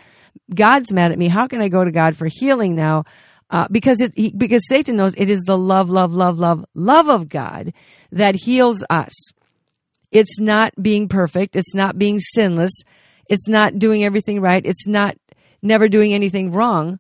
God's 0.54 0.94
mad 0.94 1.12
at 1.12 1.20
me. 1.20 1.28
How 1.28 1.48
can 1.48 1.62
I 1.62 1.68
go 1.68 1.84
to 1.84 1.92
God 1.92 2.16
for 2.16 2.28
healing 2.32 2.76
now? 2.76 3.04
Uh, 3.52 3.68
because 3.70 4.00
it, 4.00 4.14
he, 4.16 4.32
because 4.32 4.66
Satan 4.68 4.96
knows 4.96 5.14
it 5.18 5.30
is 5.30 5.42
the 5.42 5.58
love, 5.58 5.90
love, 5.90 6.14
love, 6.14 6.40
love, 6.40 6.66
love 6.74 7.10
of 7.10 7.28
God 7.28 7.74
that 8.12 8.34
heals 8.34 8.84
us. 8.90 9.12
It's 10.10 10.40
not 10.40 10.74
being 10.82 11.10
perfect. 11.10 11.58
It's 11.58 11.76
not 11.76 12.00
being 12.00 12.20
sinless. 12.20 12.72
It's 13.30 13.50
not 13.50 13.78
doing 13.78 14.04
everything 14.06 14.40
right. 14.42 14.66
It's 14.66 14.88
not 14.88 15.18
never 15.62 15.90
doing 15.90 16.14
anything 16.14 16.52
wrong. 16.52 17.00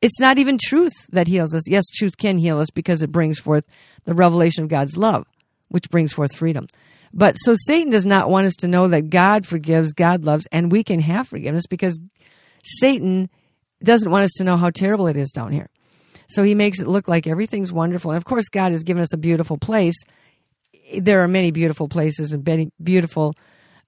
It's 0.00 0.20
not 0.20 0.38
even 0.38 0.56
truth 0.56 0.94
that 1.10 1.26
heals 1.26 1.54
us. 1.54 1.68
Yes, 1.68 1.84
truth 1.88 2.16
can 2.16 2.38
heal 2.38 2.60
us 2.60 2.70
because 2.70 3.02
it 3.02 3.10
brings 3.10 3.40
forth 3.40 3.64
the 4.04 4.14
revelation 4.14 4.62
of 4.62 4.70
God's 4.70 4.96
love, 4.96 5.26
which 5.68 5.90
brings 5.90 6.12
forth 6.12 6.36
freedom. 6.36 6.68
But 7.12 7.34
so 7.34 7.54
Satan 7.56 7.90
does 7.90 8.06
not 8.06 8.28
want 8.28 8.46
us 8.46 8.54
to 8.56 8.68
know 8.68 8.88
that 8.88 9.10
God 9.10 9.46
forgives, 9.46 9.92
God 9.92 10.24
loves, 10.24 10.46
and 10.52 10.70
we 10.70 10.84
can 10.84 11.00
have 11.00 11.28
forgiveness 11.28 11.66
because 11.66 11.98
Satan 12.62 13.30
doesn't 13.82 14.10
want 14.10 14.24
us 14.24 14.32
to 14.38 14.44
know 14.44 14.56
how 14.56 14.70
terrible 14.70 15.06
it 15.06 15.16
is 15.16 15.30
down 15.30 15.52
here. 15.52 15.68
So 16.28 16.42
he 16.42 16.54
makes 16.54 16.80
it 16.80 16.88
look 16.88 17.06
like 17.08 17.26
everything's 17.26 17.72
wonderful. 17.72 18.10
And 18.10 18.16
of 18.16 18.24
course, 18.24 18.48
God 18.48 18.72
has 18.72 18.82
given 18.82 19.02
us 19.02 19.12
a 19.12 19.18
beautiful 19.18 19.58
place 19.58 20.02
there 20.98 21.22
are 21.22 21.28
many 21.28 21.50
beautiful 21.50 21.88
places 21.88 22.32
and 22.32 22.44
many 22.44 22.70
beautiful 22.82 23.34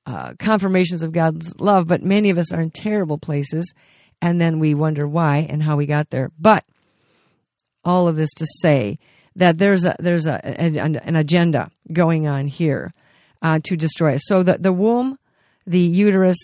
uh, 0.06 0.34
confirmations 0.38 1.02
of 1.02 1.12
God's 1.12 1.54
love, 1.60 1.86
but 1.86 2.02
many 2.02 2.30
of 2.30 2.38
us 2.38 2.52
are 2.52 2.60
in 2.60 2.70
terrible 2.70 3.18
places, 3.18 3.72
and 4.20 4.40
then 4.40 4.58
we 4.58 4.74
wonder 4.74 5.06
why 5.06 5.46
and 5.48 5.62
how 5.62 5.76
we 5.76 5.86
got 5.86 6.10
there. 6.10 6.30
But 6.38 6.64
all 7.84 8.08
of 8.08 8.16
this 8.16 8.30
to 8.36 8.46
say 8.60 8.98
that 9.36 9.58
there's 9.58 9.84
a 9.84 9.94
there's 9.98 10.26
a, 10.26 10.44
an, 10.44 10.96
an 10.96 11.16
agenda 11.16 11.70
going 11.92 12.26
on 12.26 12.46
here 12.46 12.92
uh, 13.42 13.60
to 13.64 13.76
destroy 13.76 14.14
us. 14.14 14.22
So 14.24 14.42
the 14.42 14.58
the 14.58 14.72
womb, 14.72 15.18
the 15.66 15.78
uterus, 15.78 16.38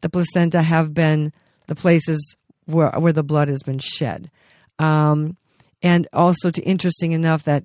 the 0.00 0.08
placenta 0.08 0.62
have 0.62 0.94
been 0.94 1.32
the 1.66 1.74
places 1.74 2.36
where 2.72 2.90
where 2.90 3.12
the 3.12 3.22
blood 3.22 3.48
has 3.48 3.62
been 3.62 3.78
shed, 3.78 4.30
um, 4.78 5.36
and 5.82 6.08
also 6.12 6.50
to 6.50 6.62
interesting 6.62 7.12
enough 7.12 7.44
that 7.44 7.64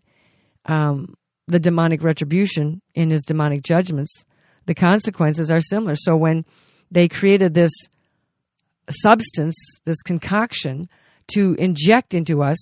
um, 0.65 1.15
the 1.47 1.59
demonic 1.59 2.03
retribution 2.03 2.81
in 2.93 3.09
his 3.09 3.24
demonic 3.24 3.62
judgments, 3.62 4.25
the 4.65 4.75
consequences 4.75 5.51
are 5.51 5.62
similar. 5.62 5.95
So 5.95 6.15
when 6.15 6.45
they 6.91 7.07
created 7.07 7.53
this 7.53 7.71
substance, 8.89 9.55
this 9.85 10.01
concoction 10.01 10.88
to 11.33 11.55
inject 11.55 12.13
into 12.13 12.43
us, 12.43 12.57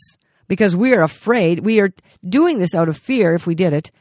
because 0.47 0.75
we 0.75 0.93
are 0.93 1.03
afraid, 1.03 1.59
we 1.59 1.79
are 1.79 1.93
doing 2.27 2.59
this 2.59 2.75
out 2.75 2.89
of 2.89 2.97
fear 2.97 3.33
if 3.33 3.45
we 3.45 3.55
did 3.55 3.73
it. 3.73 3.91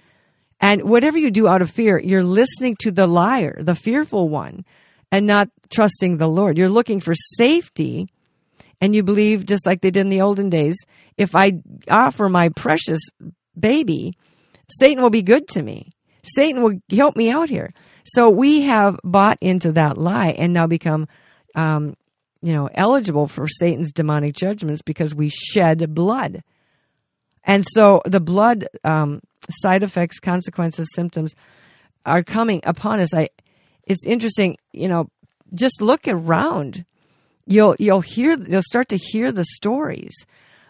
And 0.60 0.82
whatever 0.82 1.18
you 1.18 1.30
do 1.30 1.48
out 1.48 1.62
of 1.62 1.70
fear, 1.70 1.98
you're 1.98 2.22
listening 2.22 2.76
to 2.80 2.92
the 2.92 3.08
liar, 3.08 3.58
the 3.60 3.74
fearful 3.74 4.28
one, 4.28 4.64
and 5.10 5.26
not 5.26 5.50
trusting 5.70 6.16
the 6.16 6.28
Lord. 6.28 6.56
You're 6.56 6.68
looking 6.68 7.00
for 7.00 7.14
safety, 7.14 8.08
and 8.82 8.96
you 8.96 9.04
believe, 9.04 9.46
just 9.46 9.64
like 9.64 9.80
they 9.80 9.92
did 9.92 10.00
in 10.00 10.08
the 10.08 10.22
olden 10.22 10.50
days, 10.50 10.76
if 11.16 11.36
I 11.36 11.52
offer 11.88 12.28
my 12.28 12.48
precious 12.48 13.00
baby, 13.58 14.18
Satan 14.68 15.00
will 15.00 15.08
be 15.08 15.22
good 15.22 15.46
to 15.48 15.62
me. 15.62 15.92
Satan 16.24 16.64
will 16.64 16.80
help 16.90 17.16
me 17.16 17.30
out 17.30 17.48
here. 17.48 17.72
So 18.02 18.28
we 18.28 18.62
have 18.62 18.98
bought 19.04 19.38
into 19.40 19.70
that 19.72 19.98
lie 19.98 20.30
and 20.30 20.52
now 20.52 20.66
become, 20.66 21.06
um, 21.54 21.96
you 22.42 22.52
know, 22.52 22.68
eligible 22.74 23.28
for 23.28 23.46
Satan's 23.46 23.92
demonic 23.92 24.34
judgments 24.34 24.82
because 24.82 25.14
we 25.14 25.28
shed 25.28 25.94
blood. 25.94 26.42
And 27.44 27.64
so 27.70 28.02
the 28.04 28.18
blood 28.20 28.66
um, 28.82 29.20
side 29.48 29.84
effects, 29.84 30.18
consequences, 30.18 30.88
symptoms 30.92 31.36
are 32.04 32.24
coming 32.24 32.60
upon 32.64 32.98
us. 32.98 33.14
I, 33.14 33.28
it's 33.84 34.04
interesting, 34.04 34.56
you 34.72 34.88
know, 34.88 35.08
just 35.54 35.80
look 35.80 36.08
around. 36.08 36.84
You'll 37.46 37.76
you'll 37.78 38.00
hear 38.00 38.38
you'll 38.38 38.62
start 38.62 38.88
to 38.90 38.96
hear 38.96 39.32
the 39.32 39.44
stories 39.44 40.14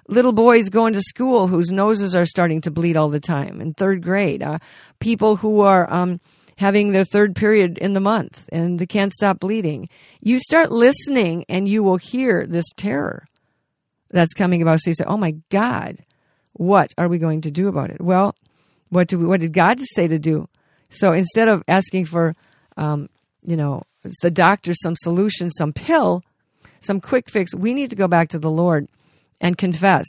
little 0.09 0.33
boys 0.33 0.69
going 0.69 0.93
to 0.95 1.00
school 1.00 1.47
whose 1.47 1.71
noses 1.71 2.14
are 2.14 2.26
starting 2.26 2.61
to 2.62 2.71
bleed 2.71 2.97
all 2.97 3.09
the 3.09 3.21
time 3.21 3.61
in 3.61 3.75
third 3.75 4.02
grade, 4.02 4.43
uh, 4.43 4.59
people 5.00 5.37
who 5.37 5.61
are 5.61 5.91
um, 5.93 6.21
having 6.57 6.93
their 6.93 7.05
third 7.05 7.35
period 7.35 7.79
in 7.79 7.93
the 7.93 8.00
month 8.00 8.49
and 8.52 8.79
they 8.79 8.87
can't 8.87 9.12
stop 9.12 9.41
bleeding. 9.41 9.88
You 10.21 10.38
start 10.38 10.71
listening 10.71 11.45
and 11.49 11.69
you 11.69 11.83
will 11.83 11.97
hear 11.97 12.47
this 12.47 12.67
terror 12.76 13.26
that's 14.11 14.35
coming 14.35 14.62
about. 14.62 14.81
So 14.81 14.91
you 14.91 14.95
say, 14.95 15.05
oh 15.07 15.17
my 15.17 15.37
God, 15.50 15.99
what 16.52 16.93
are 16.99 17.09
we 17.09 17.19
going 17.19 17.43
to 17.43 17.50
do 17.50 17.69
about 17.69 17.91
it? 17.91 18.00
Well, 18.00 18.35
what, 18.91 19.09
do 19.09 19.19
we, 19.19 19.25
what 19.25 19.41
did 19.41 19.52
God 19.52 19.81
say 19.95 20.09
to 20.09 20.19
do? 20.19 20.49
So 20.91 21.12
instead 21.12 21.49
of 21.49 21.62
asking 21.67 22.05
for, 22.07 22.37
um, 22.76 23.09
you 23.45 23.57
know, 23.57 23.85
the 24.21 24.31
doctor 24.31 24.75
some 24.75 24.97
solution, 24.97 25.50
some 25.50 25.73
pill, 25.73 26.23
some 26.83 27.01
quick 27.01 27.31
fix, 27.31 27.55
we 27.55 27.75
need 27.75 27.91
to 27.91 27.97
go 27.97 28.09
back 28.09 28.31
to 28.31 28.39
the 28.39 28.51
Lord 28.51 28.89
and 29.41 29.57
confess 29.57 30.07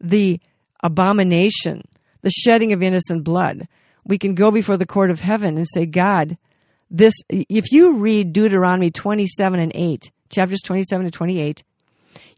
the 0.00 0.40
abomination, 0.82 1.82
the 2.22 2.30
shedding 2.30 2.72
of 2.72 2.82
innocent 2.82 3.24
blood. 3.24 3.68
We 4.04 4.18
can 4.18 4.34
go 4.34 4.50
before 4.50 4.76
the 4.76 4.86
court 4.86 5.10
of 5.10 5.20
heaven 5.20 5.56
and 5.56 5.66
say, 5.68 5.86
God, 5.86 6.36
this 6.90 7.14
if 7.28 7.72
you 7.72 7.94
read 7.94 8.32
Deuteronomy 8.32 8.90
27 8.90 9.58
and 9.58 9.72
8, 9.74 10.10
chapters 10.28 10.60
27 10.62 11.06
and 11.06 11.12
28, 11.12 11.62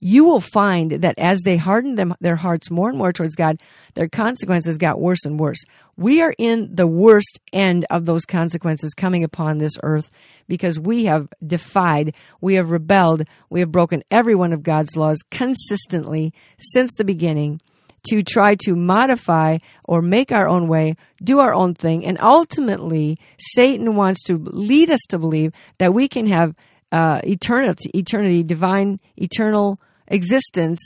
you 0.01 0.25
will 0.25 0.41
find 0.41 0.91
that 0.93 1.19
as 1.19 1.43
they 1.43 1.57
hardened 1.57 1.99
them, 1.99 2.15
their 2.21 2.37
hearts 2.37 2.71
more 2.71 2.89
and 2.89 2.99
more 2.99 3.13
towards 3.13 3.35
God, 3.35 3.61
their 3.95 4.09
consequences 4.09 4.79
got 4.79 5.01
worse 5.01 5.25
and 5.25 5.39
worse. 5.39 5.63
We 5.97 6.23
are 6.23 6.35
in 6.39 6.75
the 6.75 6.87
worst 6.87 7.41
end 7.53 7.87
of 7.91 8.05
those 8.07 8.25
consequences 8.25 8.95
coming 8.95 9.25
upon 9.25 9.59
this 9.59 9.79
earth 9.83 10.11
because 10.49 10.79
we 10.79 11.07
have 11.07 11.29
defied, 11.45 12.15
we 12.41 12.55
have 12.55 12.71
rebelled, 12.71 13.25
we 13.51 13.61
have 13.61 13.73
broken 13.73 14.03
every 14.11 14.35
one 14.35 14.53
of 14.53 14.63
God's 14.63 14.97
laws 14.97 15.19
consistently 15.31 16.33
since 16.59 16.95
the 16.97 17.05
beginning 17.05 17.61
to 18.09 18.23
try 18.23 18.55
to 18.55 18.75
modify 18.75 19.59
or 19.85 20.01
make 20.01 20.31
our 20.31 20.49
own 20.49 20.69
way, 20.69 20.97
do 21.23 21.41
our 21.41 21.53
own 21.53 21.75
thing, 21.75 22.07
and 22.07 22.21
ultimately 22.21 23.19
Satan 23.39 23.97
wants 23.97 24.23
to 24.25 24.37
lead 24.37 24.91
us 24.91 25.01
to 25.09 25.19
believe 25.19 25.53
that 25.79 25.95
we 25.95 26.09
can 26.09 26.27
have 26.27 26.55
uh, 26.97 27.21
eternity, 27.25 27.91
eternity, 27.95 28.43
divine, 28.43 28.99
eternal 29.19 29.79
existence 30.09 30.81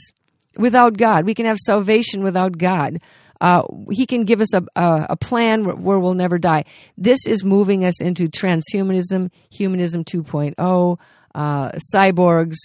without 0.57 0.97
God. 0.97 1.25
We 1.25 1.33
can 1.33 1.45
have 1.45 1.57
salvation 1.57 2.21
without 2.21 2.57
God. 2.57 2.99
Uh, 3.39 3.63
he 3.89 4.05
can 4.05 4.25
give 4.25 4.41
us 4.41 4.53
a, 4.53 4.61
a, 4.75 5.05
a 5.11 5.15
plan 5.15 5.63
where, 5.63 5.75
where, 5.75 5.99
we'll 5.99 6.13
never 6.13 6.37
die. 6.37 6.65
This 6.97 7.25
is 7.25 7.45
moving 7.45 7.85
us 7.85 8.01
into 8.01 8.27
transhumanism, 8.27 9.31
humanism 9.49 10.03
2.0, 10.03 10.99
uh, 11.33 11.71
cyborgs. 11.93 12.57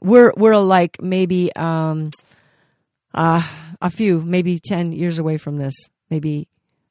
We're 0.00 0.32
we're 0.36 0.56
like 0.58 1.02
maybe 1.02 1.50
um, 1.56 2.12
uh, 3.14 3.42
a 3.80 3.90
few, 3.90 4.20
maybe 4.20 4.58
ten 4.58 4.92
years 4.92 5.18
away 5.18 5.38
from 5.38 5.58
this. 5.58 5.74
Maybe 6.08 6.48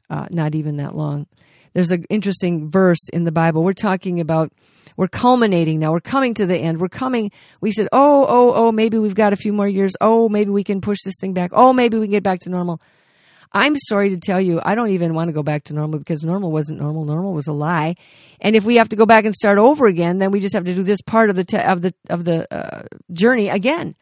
uh, 0.10 0.27
not 0.30 0.56
even 0.56 0.77
that 0.77 0.96
long. 0.96 1.27
There's 1.74 1.91
an 1.91 2.06
interesting 2.10 2.70
verse 2.70 3.10
in 3.12 3.24
the 3.24 3.32
Bible. 3.32 3.63
We're 3.63 3.74
talking 3.74 4.20
about 4.20 4.51
we're 4.98 5.08
culminating 5.08 5.80
now. 5.80 5.92
We're 5.92 6.00
coming 6.00 6.34
to 6.36 6.46
the 6.46 6.58
end. 6.58 6.80
We're 6.80 6.90
coming. 6.90 7.32
We 7.60 7.72
said, 7.72 7.88
oh, 7.92 8.26
oh, 8.28 8.54
oh, 8.56 8.72
maybe 8.72 8.98
we've 8.98 9.16
got 9.16 9.34
a 9.34 9.38
few 9.38 9.54
more 9.54 9.68
years. 9.68 9.94
Oh, 10.02 10.30
maybe 10.30 10.52
we 10.52 10.64
can 10.64 10.82
push 10.82 11.00
this 11.04 11.16
thing 11.20 11.34
back. 11.34 11.52
Oh, 11.54 11.74
maybe 11.74 11.98
we 11.98 12.06
can 12.06 12.12
get 12.12 12.24
back 12.24 12.40
to 12.42 12.50
normal. 12.50 12.82
I'm 13.54 13.76
sorry 13.76 14.12
to 14.12 14.18
tell 14.18 14.40
you, 14.40 14.62
I 14.64 14.76
don't 14.76 14.92
even 14.92 15.14
want 15.14 15.28
to 15.28 15.34
go 15.34 15.44
back 15.44 15.66
to 15.66 15.74
normal 15.74 16.00
because 16.00 16.24
normal 16.24 16.52
wasn't 16.52 16.80
normal. 16.80 17.04
Normal 17.04 17.34
was 17.34 17.48
a 17.48 17.54
lie. 17.54 17.96
And 18.40 18.56
if 18.56 18.64
we 18.64 18.76
have 18.76 18.90
to 18.90 18.96
go 18.96 19.06
back 19.06 19.26
and 19.26 19.36
start 19.36 19.58
over 19.58 19.88
again, 19.88 20.20
then 20.20 20.32
we 20.32 20.40
just 20.40 20.54
have 20.54 20.66
to 20.66 20.74
do 20.74 20.84
this 20.84 21.02
part 21.02 21.30
of 21.30 21.36
the 21.36 21.44
te- 21.44 21.58
of 21.58 21.82
the 21.82 21.94
of 22.10 22.24
the 22.24 22.48
uh, 22.54 22.84
journey 23.12 23.50
again. 23.50 23.96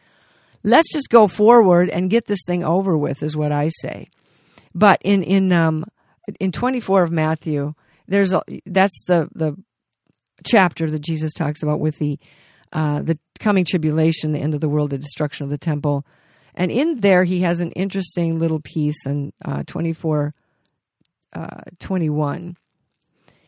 Let's 0.63 0.91
just 0.93 1.10
go 1.10 1.27
forward 1.27 1.89
and 1.89 2.10
get 2.10 2.27
this 2.27 2.41
thing 2.46 2.63
over 2.63 2.96
with, 2.96 3.24
is 3.24 3.36
what 3.36 3.51
I 3.51 3.69
say. 3.69 4.10
But 4.75 5.01
in 5.03 5.24
in 5.24 5.51
um 5.51 5.86
in 6.39 6.51
24 6.51 7.03
of 7.03 7.12
Matthew, 7.12 7.74
there's 8.08 8.34
a 8.34 8.43
that's 8.67 9.03
the 9.08 9.29
the 9.34 9.58
chapter 10.46 10.89
that 10.89 11.01
Jesus 11.01 11.34
talks 11.34 11.63
about 11.63 11.79
with 11.79 11.98
the 11.98 12.19
uh, 12.72 13.01
the 13.01 13.17
coming 13.39 13.65
tribulation, 13.65 14.31
the 14.31 14.39
end 14.39 14.53
of 14.53 14.62
the 14.62 14.69
world, 14.69 14.91
the 14.91 14.98
destruction 14.98 15.43
of 15.43 15.50
the 15.50 15.58
temple. 15.58 16.05
And 16.53 16.72
in 16.72 17.00
there, 17.00 17.24
he 17.24 17.39
has 17.39 17.62
an 17.62 17.72
interesting 17.72 18.38
little 18.38 18.60
piece 18.60 19.08
in 19.08 19.34
uh, 19.43 19.63
24 19.65 20.36
uh, 21.34 21.62
21. 21.79 22.58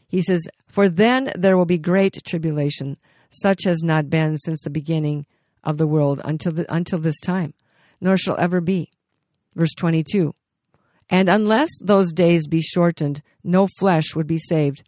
He 0.07 0.21
says, 0.21 0.47
For 0.67 0.89
then 0.89 1.31
there 1.35 1.57
will 1.57 1.65
be 1.65 1.77
great 1.77 2.17
tribulation, 2.25 2.97
such 3.29 3.65
as 3.65 3.83
not 3.83 4.09
been 4.09 4.37
since 4.37 4.61
the 4.61 4.69
beginning 4.69 5.25
of 5.63 5.77
the 5.77 5.87
world 5.87 6.21
until, 6.23 6.51
the, 6.51 6.73
until 6.73 6.99
this 6.99 7.19
time, 7.19 7.53
nor 7.99 8.17
shall 8.17 8.37
ever 8.37 8.61
be. 8.61 8.91
Verse 9.55 9.73
22. 9.75 10.33
And 11.09 11.27
unless 11.29 11.69
those 11.81 12.13
days 12.13 12.47
be 12.47 12.61
shortened, 12.61 13.21
no 13.43 13.67
flesh 13.79 14.15
would 14.15 14.27
be 14.27 14.37
saved. 14.37 14.83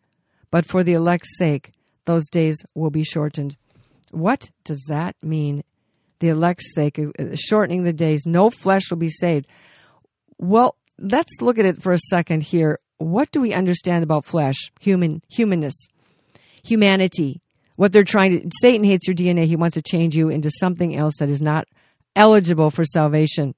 But 0.52 0.66
for 0.66 0.84
the 0.84 0.94
elect's 0.94 1.38
sake, 1.38 1.72
those 2.06 2.28
days 2.30 2.58
will 2.76 2.90
be 2.90 3.04
shortened. 3.04 3.58
What 4.12 4.50
does 4.64 4.84
that 4.90 5.16
mean? 5.22 5.64
The 6.20 6.30
elect's 6.30 6.74
sake, 6.74 7.00
uh, 7.00 7.36
shortening 7.36 7.84
the 7.84 7.94
days, 7.94 8.24
no 8.26 8.50
flesh 8.50 8.90
will 8.90 8.98
be 8.98 9.10
saved. 9.10 9.48
Well, 10.38 10.78
let's 11.00 11.42
look 11.42 11.58
at 11.58 11.66
it 11.66 11.82
for 11.82 11.94
a 11.94 11.98
second 11.98 12.44
here. 12.44 12.80
What 12.98 13.32
do 13.32 13.42
we 13.42 13.54
understand 13.54 14.04
about 14.04 14.26
flesh? 14.26 14.72
Human, 14.80 15.22
humanness, 15.30 15.76
humanity. 16.63 17.42
What 17.76 17.92
they're 17.92 18.04
trying 18.04 18.39
to, 18.39 18.50
Satan 18.62 18.84
hates 18.84 19.08
your 19.08 19.16
DNA. 19.16 19.46
He 19.46 19.56
wants 19.56 19.74
to 19.74 19.82
change 19.82 20.16
you 20.16 20.30
into 20.30 20.52
something 20.60 20.96
else 20.96 21.16
that 21.20 21.30
is 21.30 21.42
not 21.42 21.68
eligible 22.16 22.70
for 22.70 22.86
salvation 22.86 23.56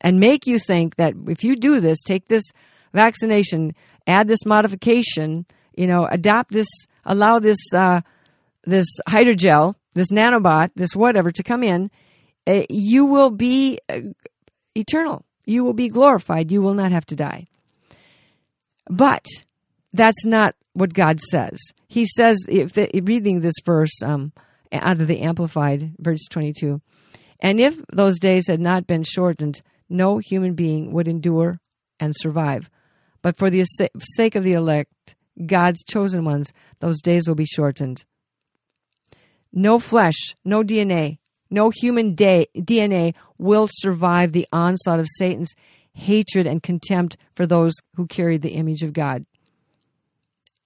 and 0.00 0.20
make 0.20 0.46
you 0.46 0.58
think 0.58 0.96
that 0.96 1.14
if 1.26 1.44
you 1.44 1.56
do 1.56 1.80
this, 1.80 1.98
take 2.02 2.28
this 2.28 2.44
vaccination, 2.92 3.74
add 4.06 4.28
this 4.28 4.46
modification, 4.46 5.46
you 5.76 5.86
know, 5.86 6.06
adopt 6.10 6.52
this 6.52 6.68
allow 7.08 7.40
this 7.40 7.58
uh, 7.74 8.02
this 8.64 8.86
hydrogel, 9.08 9.74
this 9.94 10.12
nanobot, 10.12 10.70
this 10.76 10.94
whatever 10.94 11.32
to 11.32 11.42
come 11.42 11.64
in, 11.64 11.90
uh, 12.46 12.62
you 12.70 13.06
will 13.06 13.30
be 13.30 13.80
uh, 13.88 14.00
eternal. 14.76 15.24
You 15.44 15.64
will 15.64 15.72
be 15.72 15.88
glorified. 15.88 16.52
You 16.52 16.62
will 16.62 16.74
not 16.74 16.92
have 16.92 17.06
to 17.06 17.16
die. 17.16 17.46
But 18.88 19.26
that's 19.92 20.24
not 20.24 20.54
what 20.74 20.94
God 20.94 21.18
says. 21.20 21.58
He 21.88 22.06
says, 22.06 22.38
if 22.48 22.72
the, 22.72 22.88
reading 23.02 23.40
this 23.40 23.54
verse 23.64 24.02
um, 24.04 24.32
out 24.70 25.00
of 25.00 25.08
the 25.08 25.20
Amplified, 25.20 25.94
verse 25.98 26.26
22, 26.30 26.80
and 27.40 27.58
if 27.58 27.80
those 27.92 28.18
days 28.18 28.46
had 28.46 28.60
not 28.60 28.86
been 28.86 29.02
shortened, 29.02 29.62
no 29.88 30.18
human 30.18 30.54
being 30.54 30.92
would 30.92 31.08
endure 31.08 31.60
and 31.98 32.14
survive. 32.14 32.70
But 33.22 33.38
for 33.38 33.50
the 33.50 33.64
sake 34.16 34.34
of 34.34 34.44
the 34.44 34.52
elect, 34.52 35.16
God's 35.46 35.82
chosen 35.82 36.24
ones, 36.24 36.52
those 36.80 37.00
days 37.00 37.28
will 37.28 37.34
be 37.34 37.44
shortened. 37.44 38.04
No 39.52 39.78
flesh, 39.78 40.36
no 40.44 40.62
DNA, 40.62 41.18
no 41.50 41.70
human 41.70 42.14
day, 42.14 42.46
DNA 42.56 43.14
will 43.38 43.68
survive 43.70 44.32
the 44.32 44.46
onslaught 44.52 45.00
of 45.00 45.06
Satan's 45.16 45.54
hatred 45.92 46.46
and 46.46 46.62
contempt 46.62 47.16
for 47.34 47.46
those 47.46 47.72
who 47.96 48.06
carry 48.06 48.36
the 48.36 48.50
image 48.50 48.82
of 48.82 48.92
God, 48.92 49.24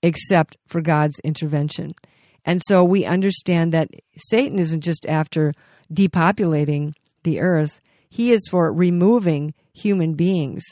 except 0.03 0.57
for 0.67 0.81
God's 0.81 1.19
intervention. 1.21 1.93
And 2.45 2.61
so 2.67 2.83
we 2.83 3.05
understand 3.05 3.73
that 3.73 3.89
Satan 4.17 4.59
isn't 4.59 4.81
just 4.81 5.07
after 5.07 5.53
depopulating 5.93 6.95
the 7.23 7.41
earth, 7.41 7.81
he 8.11 8.33
is 8.33 8.47
for 8.51 8.73
removing 8.73 9.55
human 9.73 10.15
beings 10.15 10.65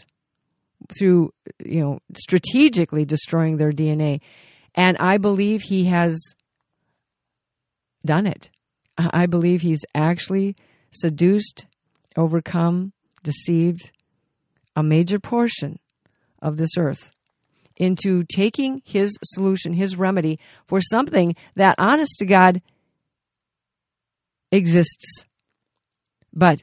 through 0.96 1.32
you 1.64 1.80
know 1.80 2.00
strategically 2.16 3.04
destroying 3.04 3.56
their 3.56 3.72
DNA, 3.72 4.20
and 4.74 4.96
I 4.98 5.18
believe 5.18 5.62
he 5.62 5.84
has 5.84 6.18
done 8.04 8.26
it. 8.26 8.50
I 8.98 9.26
believe 9.26 9.62
he's 9.62 9.84
actually 9.94 10.56
seduced, 10.90 11.66
overcome, 12.16 12.92
deceived 13.22 13.92
a 14.76 14.82
major 14.82 15.18
portion 15.18 15.78
of 16.42 16.56
this 16.56 16.76
earth 16.76 17.10
into 17.76 18.24
taking 18.24 18.82
his 18.84 19.16
solution, 19.24 19.72
his 19.72 19.96
remedy 19.96 20.38
for 20.66 20.80
something 20.80 21.34
that, 21.56 21.74
honest 21.78 22.12
to 22.18 22.26
God, 22.26 22.60
exists. 24.52 25.24
But 26.32 26.60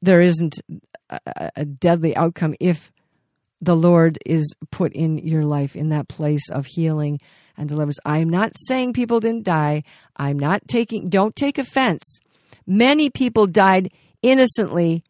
there 0.00 0.20
isn't 0.20 0.60
a, 1.10 1.64
deadly 1.64 2.16
outcome 2.16 2.54
if 2.60 2.92
the 3.66 3.76
Lord 3.76 4.18
is 4.24 4.54
put 4.70 4.92
in 4.92 5.18
your 5.18 5.44
life 5.44 5.76
in 5.76 5.90
that 5.90 6.08
place 6.08 6.48
of 6.50 6.66
healing 6.66 7.20
and 7.56 7.68
deliverance. 7.68 7.98
I'm 8.04 8.30
not 8.30 8.52
saying 8.66 8.92
people 8.92 9.20
didn't 9.20 9.44
die. 9.44 9.82
I'm 10.16 10.38
not 10.38 10.66
taking, 10.68 11.08
don't 11.08 11.36
take 11.36 11.58
offense. 11.58 12.20
Many 12.66 13.10
people 13.10 13.46
died 13.46 13.90
innocently, 14.22 15.04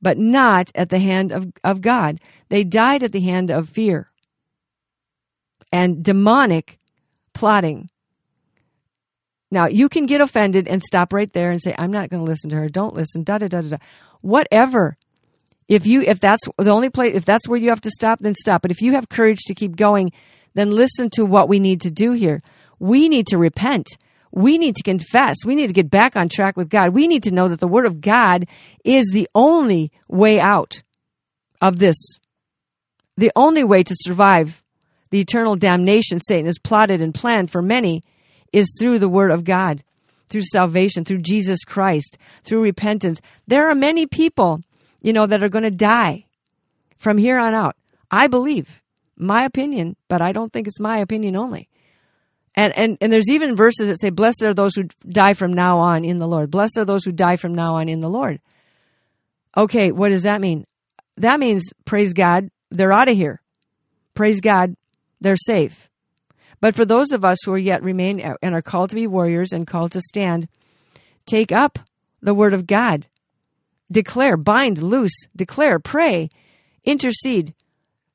but 0.00 0.18
not 0.18 0.70
at 0.74 0.90
the 0.90 0.98
hand 0.98 1.32
of, 1.32 1.52
of 1.64 1.80
God. 1.80 2.20
They 2.48 2.64
died 2.64 3.02
at 3.02 3.12
the 3.12 3.20
hand 3.20 3.50
of 3.50 3.68
fear 3.68 4.10
and 5.72 6.02
demonic 6.04 6.78
plotting. 7.32 7.88
Now, 9.50 9.66
you 9.66 9.88
can 9.88 10.06
get 10.06 10.20
offended 10.20 10.66
and 10.66 10.82
stop 10.82 11.12
right 11.12 11.32
there 11.32 11.50
and 11.50 11.62
say, 11.62 11.74
I'm 11.78 11.92
not 11.92 12.10
going 12.10 12.24
to 12.24 12.30
listen 12.30 12.50
to 12.50 12.56
her. 12.56 12.68
Don't 12.68 12.94
listen. 12.94 13.22
Da 13.22 13.38
da 13.38 13.48
da 13.48 13.60
da 13.60 13.68
da. 13.68 13.76
Whatever. 14.22 14.96
If 15.72 15.86
you 15.86 16.02
if 16.02 16.20
that's 16.20 16.42
the 16.58 16.70
only 16.70 16.90
place 16.90 17.14
if 17.14 17.24
that's 17.24 17.48
where 17.48 17.58
you 17.58 17.70
have 17.70 17.80
to 17.80 17.90
stop, 17.90 18.20
then 18.20 18.34
stop. 18.34 18.60
But 18.60 18.70
if 18.70 18.82
you 18.82 18.92
have 18.92 19.08
courage 19.08 19.40
to 19.46 19.54
keep 19.54 19.74
going, 19.74 20.12
then 20.52 20.70
listen 20.70 21.08
to 21.14 21.24
what 21.24 21.48
we 21.48 21.60
need 21.60 21.80
to 21.80 21.90
do 21.90 22.12
here. 22.12 22.42
We 22.78 23.08
need 23.08 23.26
to 23.28 23.38
repent. 23.38 23.88
We 24.32 24.58
need 24.58 24.76
to 24.76 24.82
confess. 24.82 25.36
We 25.46 25.54
need 25.54 25.68
to 25.68 25.72
get 25.72 25.90
back 25.90 26.14
on 26.14 26.28
track 26.28 26.58
with 26.58 26.68
God. 26.68 26.90
We 26.90 27.08
need 27.08 27.22
to 27.22 27.30
know 27.30 27.48
that 27.48 27.58
the 27.58 27.66
Word 27.66 27.86
of 27.86 28.02
God 28.02 28.46
is 28.84 29.10
the 29.12 29.26
only 29.34 29.90
way 30.08 30.38
out 30.38 30.82
of 31.62 31.78
this. 31.78 31.96
The 33.16 33.32
only 33.34 33.64
way 33.64 33.82
to 33.82 33.94
survive 33.96 34.62
the 35.08 35.20
eternal 35.20 35.56
damnation 35.56 36.20
Satan 36.20 36.46
has 36.46 36.58
plotted 36.58 37.00
and 37.00 37.14
planned 37.14 37.50
for 37.50 37.62
many 37.62 38.02
is 38.52 38.76
through 38.78 38.98
the 38.98 39.08
Word 39.08 39.30
of 39.30 39.44
God, 39.44 39.82
through 40.28 40.44
salvation, 40.52 41.06
through 41.06 41.22
Jesus 41.22 41.64
Christ, 41.64 42.18
through 42.42 42.62
repentance. 42.62 43.22
There 43.46 43.70
are 43.70 43.74
many 43.74 44.04
people 44.06 44.60
you 45.02 45.12
know, 45.12 45.26
that 45.26 45.42
are 45.42 45.48
going 45.48 45.64
to 45.64 45.70
die 45.70 46.26
from 46.96 47.18
here 47.18 47.38
on 47.38 47.54
out. 47.54 47.76
I 48.10 48.28
believe, 48.28 48.82
my 49.16 49.44
opinion, 49.44 49.96
but 50.08 50.22
I 50.22 50.32
don't 50.32 50.52
think 50.52 50.66
it's 50.66 50.80
my 50.80 50.98
opinion 50.98 51.36
only. 51.36 51.68
And, 52.54 52.76
and, 52.76 52.98
and 53.00 53.12
there's 53.12 53.30
even 53.30 53.56
verses 53.56 53.88
that 53.88 54.00
say, 54.00 54.10
Blessed 54.10 54.42
are 54.42 54.54
those 54.54 54.74
who 54.74 54.84
die 55.08 55.34
from 55.34 55.52
now 55.52 55.78
on 55.78 56.04
in 56.04 56.18
the 56.18 56.28
Lord. 56.28 56.50
Blessed 56.50 56.78
are 56.78 56.84
those 56.84 57.04
who 57.04 57.12
die 57.12 57.36
from 57.36 57.54
now 57.54 57.76
on 57.76 57.88
in 57.88 58.00
the 58.00 58.10
Lord. 58.10 58.40
Okay, 59.56 59.90
what 59.90 60.10
does 60.10 60.22
that 60.22 60.40
mean? 60.40 60.66
That 61.16 61.40
means, 61.40 61.64
praise 61.84 62.12
God, 62.12 62.50
they're 62.70 62.92
out 62.92 63.08
of 63.08 63.16
here. 63.16 63.40
Praise 64.14 64.40
God, 64.40 64.76
they're 65.20 65.36
safe. 65.36 65.88
But 66.60 66.76
for 66.76 66.84
those 66.84 67.10
of 67.10 67.24
us 67.24 67.38
who 67.44 67.52
are 67.52 67.58
yet 67.58 67.82
remain 67.82 68.20
and 68.20 68.54
are 68.54 68.62
called 68.62 68.90
to 68.90 68.96
be 68.96 69.06
warriors 69.06 69.52
and 69.52 69.66
called 69.66 69.92
to 69.92 70.00
stand, 70.00 70.48
take 71.26 71.50
up 71.50 71.78
the 72.20 72.34
word 72.34 72.54
of 72.54 72.66
God. 72.66 73.08
Declare, 73.92 74.38
bind, 74.38 74.82
loose, 74.82 75.26
declare, 75.36 75.78
pray, 75.78 76.30
intercede, 76.82 77.54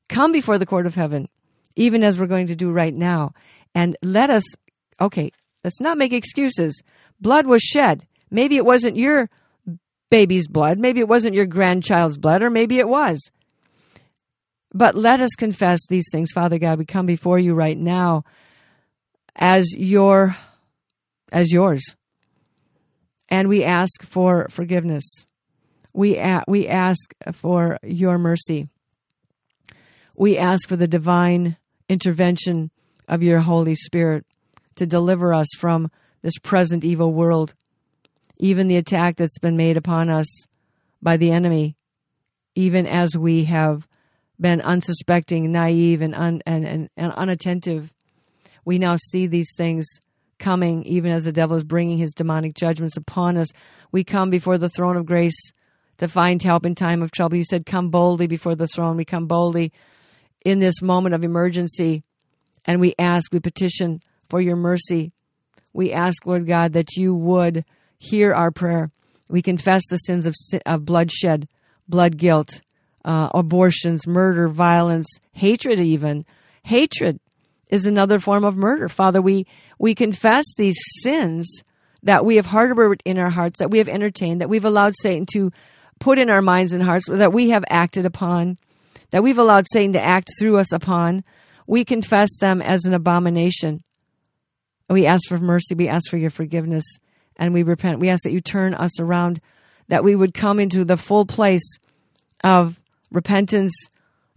come 0.08 0.32
before 0.32 0.58
the 0.58 0.66
court 0.66 0.86
of 0.86 0.96
heaven, 0.96 1.28
even 1.76 2.02
as 2.02 2.18
we're 2.18 2.26
going 2.26 2.48
to 2.48 2.56
do 2.56 2.70
right 2.70 2.94
now. 2.94 3.32
And 3.74 3.96
let 4.02 4.28
us, 4.28 4.42
okay, 5.00 5.30
let's 5.62 5.80
not 5.80 5.96
make 5.96 6.12
excuses. 6.12 6.82
Blood 7.20 7.46
was 7.46 7.62
shed. 7.62 8.06
Maybe 8.30 8.56
it 8.56 8.64
wasn't 8.64 8.96
your 8.96 9.30
baby's 10.10 10.48
blood. 10.48 10.78
Maybe 10.78 11.00
it 11.00 11.08
wasn't 11.08 11.34
your 11.34 11.46
grandchild's 11.46 12.18
blood, 12.18 12.42
or 12.42 12.50
maybe 12.50 12.78
it 12.78 12.88
was. 12.88 13.20
But 14.74 14.96
let 14.96 15.20
us 15.20 15.30
confess 15.36 15.80
these 15.88 16.06
things, 16.10 16.32
Father 16.32 16.58
God. 16.58 16.78
We 16.78 16.84
come 16.84 17.06
before 17.06 17.38
you 17.38 17.54
right 17.54 17.78
now 17.78 18.24
as 19.36 19.74
your 19.76 20.36
as 21.30 21.52
yours. 21.52 21.94
And 23.28 23.48
we 23.48 23.62
ask 23.62 24.02
for 24.02 24.48
forgiveness. 24.50 25.04
We 25.92 26.16
a- 26.16 26.44
we 26.46 26.68
ask 26.68 27.14
for 27.32 27.78
your 27.82 28.18
mercy. 28.18 28.68
We 30.16 30.36
ask 30.36 30.68
for 30.68 30.76
the 30.76 30.88
divine 30.88 31.56
intervention 31.88 32.70
of 33.06 33.22
your 33.22 33.40
Holy 33.40 33.74
Spirit 33.74 34.26
to 34.76 34.86
deliver 34.86 35.32
us 35.32 35.48
from 35.56 35.90
this 36.22 36.38
present 36.38 36.84
evil 36.84 37.12
world, 37.12 37.54
even 38.36 38.68
the 38.68 38.76
attack 38.76 39.16
that's 39.16 39.38
been 39.38 39.56
made 39.56 39.76
upon 39.76 40.10
us 40.10 40.26
by 41.00 41.16
the 41.16 41.30
enemy, 41.30 41.76
even 42.54 42.86
as 42.86 43.16
we 43.16 43.44
have 43.44 43.86
been 44.40 44.60
unsuspecting, 44.60 45.50
naive, 45.50 46.02
and, 46.02 46.14
un, 46.14 46.42
and, 46.46 46.64
and, 46.66 46.88
and 46.96 47.12
unattentive. 47.12 47.92
We 48.64 48.78
now 48.78 48.96
see 48.96 49.26
these 49.26 49.50
things 49.56 49.86
coming, 50.38 50.84
even 50.84 51.10
as 51.10 51.24
the 51.24 51.32
devil 51.32 51.56
is 51.56 51.64
bringing 51.64 51.98
his 51.98 52.12
demonic 52.12 52.54
judgments 52.54 52.96
upon 52.96 53.36
us. 53.36 53.48
We 53.90 54.04
come 54.04 54.30
before 54.30 54.58
the 54.58 54.68
throne 54.68 54.96
of 54.96 55.06
grace 55.06 55.52
to 55.98 56.08
find 56.08 56.42
help 56.42 56.64
in 56.64 56.74
time 56.74 57.02
of 57.02 57.10
trouble. 57.10 57.36
You 57.36 57.44
said, 57.44 57.66
Come 57.66 57.90
boldly 57.90 58.26
before 58.26 58.54
the 58.54 58.66
throne. 58.66 58.96
We 58.96 59.04
come 59.04 59.26
boldly 59.26 59.72
in 60.44 60.58
this 60.58 60.80
moment 60.80 61.14
of 61.14 61.24
emergency 61.24 62.02
and 62.64 62.80
we 62.80 62.94
ask, 62.98 63.32
we 63.32 63.40
petition 63.40 64.00
for 64.28 64.40
your 64.40 64.56
mercy. 64.56 65.12
We 65.72 65.92
ask, 65.92 66.26
Lord 66.26 66.46
God, 66.46 66.74
that 66.74 66.96
you 66.96 67.14
would 67.14 67.64
hear 67.98 68.32
our 68.32 68.50
prayer. 68.50 68.90
We 69.28 69.42
confess 69.42 69.82
the 69.88 69.96
sins 69.96 70.26
of, 70.26 70.34
of 70.66 70.84
bloodshed, 70.84 71.48
blood 71.88 72.16
guilt, 72.16 72.60
uh, 73.04 73.30
abortions, 73.34 74.06
murder, 74.06 74.48
violence, 74.48 75.08
hatred, 75.32 75.80
even. 75.80 76.24
Hatred 76.62 77.20
is 77.68 77.86
another 77.86 78.18
form 78.18 78.44
of 78.44 78.56
murder. 78.56 78.88
Father, 78.88 79.22
we, 79.22 79.46
we 79.78 79.94
confess 79.94 80.44
these 80.56 80.78
sins 81.00 81.62
that 82.02 82.24
we 82.24 82.36
have 82.36 82.46
harbored 82.46 83.02
in 83.04 83.18
our 83.18 83.30
hearts, 83.30 83.58
that 83.58 83.70
we 83.70 83.78
have 83.78 83.88
entertained, 83.88 84.40
that 84.40 84.48
we've 84.48 84.64
allowed 84.64 84.94
Satan 85.00 85.26
to 85.32 85.50
put 85.98 86.18
in 86.18 86.30
our 86.30 86.42
minds 86.42 86.72
and 86.72 86.82
hearts, 86.82 87.06
that 87.08 87.32
we 87.32 87.50
have 87.50 87.64
acted 87.68 88.06
upon, 88.06 88.58
that 89.10 89.22
we've 89.22 89.38
allowed 89.38 89.66
Satan 89.72 89.92
to 89.94 90.04
act 90.04 90.30
through 90.38 90.58
us 90.58 90.72
upon. 90.72 91.24
We 91.66 91.84
confess 91.84 92.30
them 92.38 92.62
as 92.62 92.84
an 92.84 92.94
abomination. 92.94 93.82
We 94.88 95.06
ask 95.06 95.28
for 95.28 95.38
mercy. 95.38 95.74
We 95.74 95.88
ask 95.88 96.08
for 96.08 96.16
your 96.16 96.30
forgiveness 96.30 96.84
and 97.36 97.52
we 97.52 97.62
repent. 97.62 98.00
We 98.00 98.08
ask 98.08 98.22
that 98.22 98.32
you 98.32 98.40
turn 98.40 98.74
us 98.74 98.98
around, 99.00 99.40
that 99.88 100.04
we 100.04 100.14
would 100.14 100.34
come 100.34 100.58
into 100.58 100.84
the 100.84 100.96
full 100.96 101.26
place 101.26 101.78
of 102.42 102.80
repentance 103.10 103.74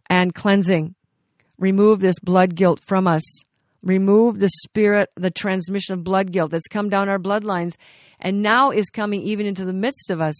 and 0.10 0.34
cleansing. 0.34 0.96
Remove 1.58 2.00
this 2.00 2.20
blood 2.20 2.56
guilt 2.56 2.80
from 2.80 3.08
us. 3.08 3.24
Remove 3.84 4.40
the 4.40 4.50
spirit, 4.64 5.10
the 5.16 5.32
transmission 5.32 5.94
of 5.94 6.04
blood 6.04 6.32
guilt 6.32 6.52
that's 6.52 6.68
come 6.68 6.90
down 6.90 7.10
our 7.10 7.20
bloodlines 7.20 7.76
and 8.20 8.42
now 8.42 8.72
is 8.72 8.90
coming 8.90 9.22
even 9.24 9.46
into 9.46 9.66
the 9.66 9.74
midst 9.74 10.10
of 10.10 10.22
us. 10.22 10.36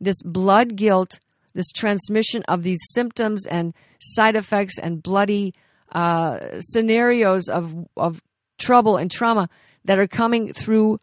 This 0.00 0.22
blood 0.22 0.76
guilt, 0.76 1.18
this 1.54 1.70
transmission 1.72 2.42
of 2.48 2.62
these 2.62 2.78
symptoms 2.92 3.46
and 3.46 3.74
side 4.00 4.36
effects 4.36 4.78
and 4.78 5.02
bloody 5.02 5.54
uh, 5.92 6.38
scenarios 6.60 7.48
of, 7.48 7.74
of 7.96 8.22
trouble 8.58 8.96
and 8.96 9.10
trauma 9.10 9.48
that 9.84 9.98
are 9.98 10.06
coming 10.06 10.52
through 10.52 11.00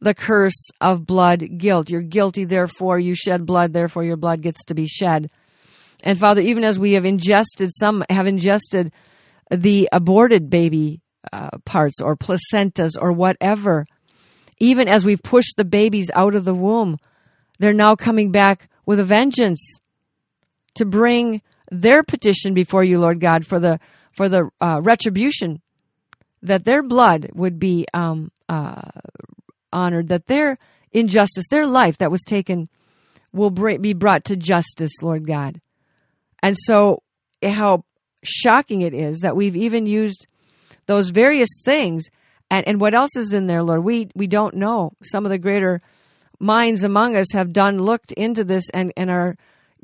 the 0.00 0.14
curse 0.14 0.70
of 0.80 1.06
blood 1.06 1.58
guilt. 1.58 1.88
You're 1.88 2.02
guilty, 2.02 2.44
therefore 2.44 2.98
you 2.98 3.14
shed 3.14 3.46
blood, 3.46 3.72
therefore 3.72 4.04
your 4.04 4.16
blood 4.16 4.42
gets 4.42 4.64
to 4.66 4.74
be 4.74 4.86
shed. 4.86 5.30
And 6.02 6.18
Father, 6.18 6.42
even 6.42 6.64
as 6.64 6.78
we 6.78 6.92
have 6.92 7.04
ingested, 7.04 7.70
some 7.72 8.04
have 8.10 8.26
ingested 8.26 8.92
the 9.50 9.88
aborted 9.92 10.50
baby 10.50 11.00
uh, 11.32 11.50
parts 11.64 12.00
or 12.00 12.16
placentas 12.16 12.92
or 13.00 13.12
whatever, 13.12 13.86
even 14.58 14.88
as 14.88 15.04
we've 15.04 15.22
pushed 15.22 15.56
the 15.56 15.64
babies 15.64 16.10
out 16.14 16.34
of 16.34 16.44
the 16.44 16.54
womb, 16.54 16.98
they're 17.58 17.72
now 17.72 17.96
coming 17.96 18.30
back 18.30 18.68
with 18.86 19.00
a 19.00 19.04
vengeance 19.04 19.60
to 20.74 20.84
bring 20.84 21.42
their 21.70 22.02
petition 22.02 22.54
before 22.54 22.84
you, 22.84 22.98
Lord 23.00 23.20
God, 23.20 23.46
for 23.46 23.58
the 23.58 23.78
for 24.12 24.28
the 24.28 24.50
uh, 24.60 24.80
retribution 24.82 25.60
that 26.42 26.64
their 26.64 26.82
blood 26.82 27.30
would 27.34 27.58
be 27.58 27.86
um, 27.94 28.30
uh, 28.48 28.82
honored, 29.72 30.08
that 30.08 30.26
their 30.26 30.58
injustice, 30.92 31.46
their 31.50 31.66
life 31.66 31.98
that 31.98 32.10
was 32.10 32.22
taken, 32.22 32.68
will 33.32 33.50
be 33.50 33.92
brought 33.92 34.24
to 34.26 34.36
justice, 34.36 35.02
Lord 35.02 35.26
God. 35.26 35.60
And 36.42 36.56
so, 36.56 37.02
how 37.42 37.84
shocking 38.22 38.82
it 38.82 38.94
is 38.94 39.20
that 39.20 39.36
we've 39.36 39.56
even 39.56 39.86
used 39.86 40.26
those 40.86 41.10
various 41.10 41.48
things. 41.64 42.04
And, 42.50 42.66
and 42.68 42.80
what 42.80 42.94
else 42.94 43.16
is 43.16 43.32
in 43.32 43.46
there, 43.46 43.62
Lord? 43.62 43.82
We, 43.82 44.10
we 44.14 44.26
don't 44.26 44.54
know. 44.54 44.92
Some 45.02 45.24
of 45.24 45.30
the 45.30 45.38
greater 45.38 45.80
minds 46.38 46.84
among 46.84 47.16
us 47.16 47.32
have 47.32 47.52
done, 47.52 47.78
looked 47.78 48.12
into 48.12 48.44
this, 48.44 48.68
and, 48.70 48.92
and 48.96 49.10
are 49.10 49.36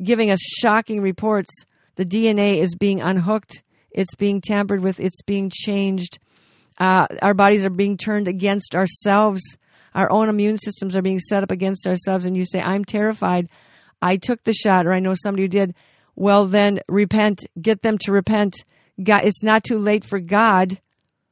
giving 0.02 0.30
us 0.30 0.40
shocking 0.40 1.00
reports. 1.00 1.50
The 1.96 2.04
DNA 2.04 2.58
is 2.58 2.74
being 2.74 3.00
unhooked, 3.00 3.62
it's 3.90 4.14
being 4.14 4.40
tampered 4.40 4.80
with, 4.80 5.00
it's 5.00 5.22
being 5.22 5.50
changed. 5.52 6.18
Uh, 6.78 7.06
our 7.20 7.34
bodies 7.34 7.64
are 7.64 7.70
being 7.70 7.96
turned 7.96 8.26
against 8.26 8.74
ourselves. 8.74 9.42
Our 9.94 10.10
own 10.10 10.28
immune 10.28 10.56
systems 10.56 10.96
are 10.96 11.02
being 11.02 11.18
set 11.18 11.42
up 11.42 11.50
against 11.50 11.86
ourselves. 11.86 12.24
And 12.24 12.36
you 12.36 12.46
say, 12.46 12.60
I'm 12.60 12.84
terrified. 12.84 13.48
I 14.00 14.16
took 14.16 14.44
the 14.44 14.54
shot, 14.54 14.86
or 14.86 14.92
I 14.92 15.00
know 15.00 15.14
somebody 15.14 15.42
who 15.42 15.48
did 15.48 15.74
well, 16.16 16.46
then 16.46 16.80
repent. 16.88 17.44
Get 17.60 17.82
them 17.82 17.98
to 17.98 18.12
repent. 18.12 18.64
God, 19.02 19.24
it's 19.24 19.42
not 19.42 19.64
too 19.64 19.78
late 19.78 20.04
for 20.04 20.20
God. 20.20 20.80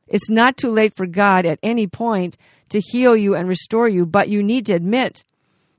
It's 0.09 0.31
not 0.31 0.57
too 0.57 0.71
late 0.71 0.97
for 0.97 1.07
God 1.07 1.47
at 1.47 1.59
any 1.63 1.87
point 1.87 2.37
to 2.71 2.81
heal 2.81 3.17
you 3.17 3.35
and 3.35 3.49
restore 3.49 3.89
you, 3.89 4.07
but 4.07 4.29
you 4.29 4.43
need 4.43 4.67
to 4.67 4.75
admit 4.75 5.25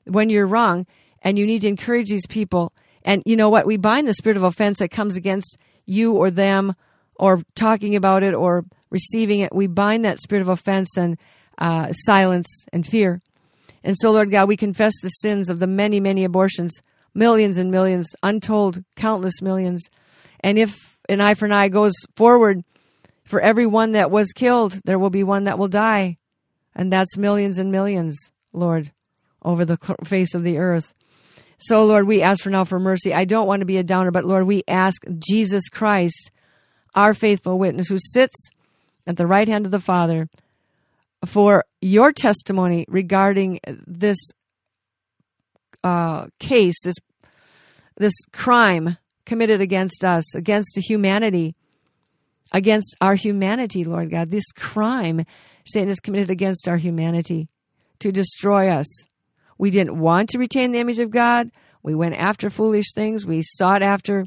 when 0.05 0.29
you're 0.29 0.47
wrong 0.47 0.85
and 1.21 1.37
you 1.37 1.45
need 1.45 1.61
to 1.61 1.67
encourage 1.67 2.09
these 2.09 2.25
people. 2.25 2.73
And 3.03 3.23
you 3.25 3.35
know 3.35 3.49
what? 3.49 3.65
We 3.65 3.77
bind 3.77 4.07
the 4.07 4.13
spirit 4.13 4.37
of 4.37 4.43
offense 4.43 4.79
that 4.79 4.91
comes 4.91 5.15
against 5.15 5.57
you 5.85 6.13
or 6.13 6.31
them 6.31 6.75
or 7.15 7.43
talking 7.55 7.95
about 7.95 8.23
it 8.23 8.33
or 8.33 8.65
receiving 8.89 9.41
it. 9.41 9.53
We 9.53 9.67
bind 9.67 10.05
that 10.05 10.19
spirit 10.19 10.41
of 10.41 10.49
offense 10.49 10.97
and 10.97 11.17
uh, 11.57 11.91
silence 11.91 12.47
and 12.71 12.85
fear. 12.85 13.21
And 13.83 13.95
so, 13.99 14.11
Lord 14.11 14.31
God, 14.31 14.47
we 14.47 14.57
confess 14.57 14.93
the 15.01 15.09
sins 15.09 15.49
of 15.49 15.59
the 15.59 15.67
many, 15.67 15.99
many 15.99 16.23
abortions 16.23 16.71
millions 17.15 17.57
and 17.57 17.71
millions, 17.71 18.07
untold, 18.21 18.83
countless 18.95 19.41
millions. 19.41 19.89
And 20.41 20.57
if 20.59 20.97
an 21.09 21.21
eye 21.21 21.33
for 21.33 21.47
an 21.47 21.51
eye 21.51 21.69
goes 21.69 21.93
forward, 22.15 22.63
for 23.29 23.39
every 23.39 23.67
one 23.67 23.91
that 23.91 24.09
was 24.09 24.33
killed, 24.33 24.81
there 24.85 24.97
will 24.97 25.11
be 25.11 25.23
one 25.23 25.43
that 25.43 25.59
will 25.59 25.67
die. 25.67 26.17
And 26.73 26.91
that's 26.91 27.15
millions 27.15 27.59
and 27.59 27.71
millions, 27.71 28.17
Lord, 28.53 28.91
over 29.43 29.65
the 29.65 29.77
face 30.03 30.33
of 30.33 30.41
the 30.41 30.57
earth. 30.57 30.95
So, 31.59 31.85
Lord, 31.85 32.07
we 32.07 32.23
ask 32.23 32.41
for 32.41 32.49
now 32.49 32.63
for 32.63 32.79
mercy. 32.79 33.13
I 33.13 33.25
don't 33.25 33.45
want 33.45 33.59
to 33.59 33.67
be 33.67 33.77
a 33.77 33.83
downer, 33.83 34.09
but 34.09 34.25
Lord, 34.25 34.47
we 34.47 34.63
ask 34.67 35.03
Jesus 35.19 35.69
Christ, 35.69 36.31
our 36.95 37.13
faithful 37.13 37.59
witness, 37.59 37.87
who 37.87 37.99
sits 37.99 38.49
at 39.05 39.17
the 39.17 39.27
right 39.27 39.47
hand 39.47 39.67
of 39.67 39.71
the 39.71 39.79
Father, 39.79 40.27
for 41.27 41.65
your 41.81 42.11
testimony 42.11 42.85
regarding 42.87 43.59
this 43.85 44.17
uh, 45.83 46.25
case, 46.39 46.81
this 46.83 46.95
this 47.97 48.13
crime 48.31 48.97
committed 49.25 49.61
against 49.61 50.03
us, 50.03 50.33
against 50.33 50.71
humanity, 50.77 51.53
against 52.51 52.95
our 53.01 53.15
humanity, 53.15 53.83
Lord 53.83 54.09
God. 54.09 54.31
This 54.31 54.51
crime 54.51 55.25
Satan 55.65 55.89
has 55.89 55.99
committed 55.99 56.29
against 56.29 56.67
our 56.67 56.77
humanity 56.77 57.47
to 57.99 58.11
destroy 58.11 58.69
us. 58.69 58.87
We 59.57 59.69
didn't 59.69 59.99
want 59.99 60.29
to 60.29 60.39
retain 60.39 60.71
the 60.71 60.79
image 60.79 60.99
of 60.99 61.11
God. 61.11 61.51
We 61.83 61.95
went 61.95 62.15
after 62.15 62.49
foolish 62.49 62.93
things. 62.93 63.25
We 63.25 63.43
sought 63.43 63.83
after 63.83 64.25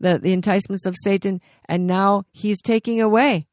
the, 0.00 0.18
the 0.18 0.32
enticements 0.32 0.86
of 0.86 0.96
Satan, 1.02 1.40
and 1.66 1.86
now 1.86 2.24
he's 2.32 2.62
taking 2.62 3.00
away 3.00 3.46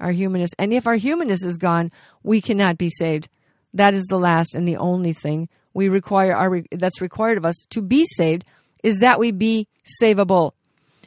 our 0.00 0.12
humanness. 0.12 0.50
And 0.58 0.72
if 0.72 0.86
our 0.86 0.96
humanness 0.96 1.44
is 1.44 1.58
gone, 1.58 1.92
we 2.22 2.40
cannot 2.40 2.78
be 2.78 2.90
saved. 2.90 3.28
That 3.74 3.94
is 3.94 4.04
the 4.06 4.18
last 4.18 4.54
and 4.54 4.66
the 4.66 4.78
only 4.78 5.12
thing 5.12 5.48
we 5.74 5.88
require 5.88 6.34
our 6.34 6.62
that's 6.72 7.00
required 7.00 7.38
of 7.38 7.46
us 7.46 7.56
to 7.70 7.82
be 7.82 8.06
saved 8.16 8.44
is 8.82 8.98
that 9.00 9.20
we 9.20 9.30
be 9.30 9.68
savable, 10.02 10.52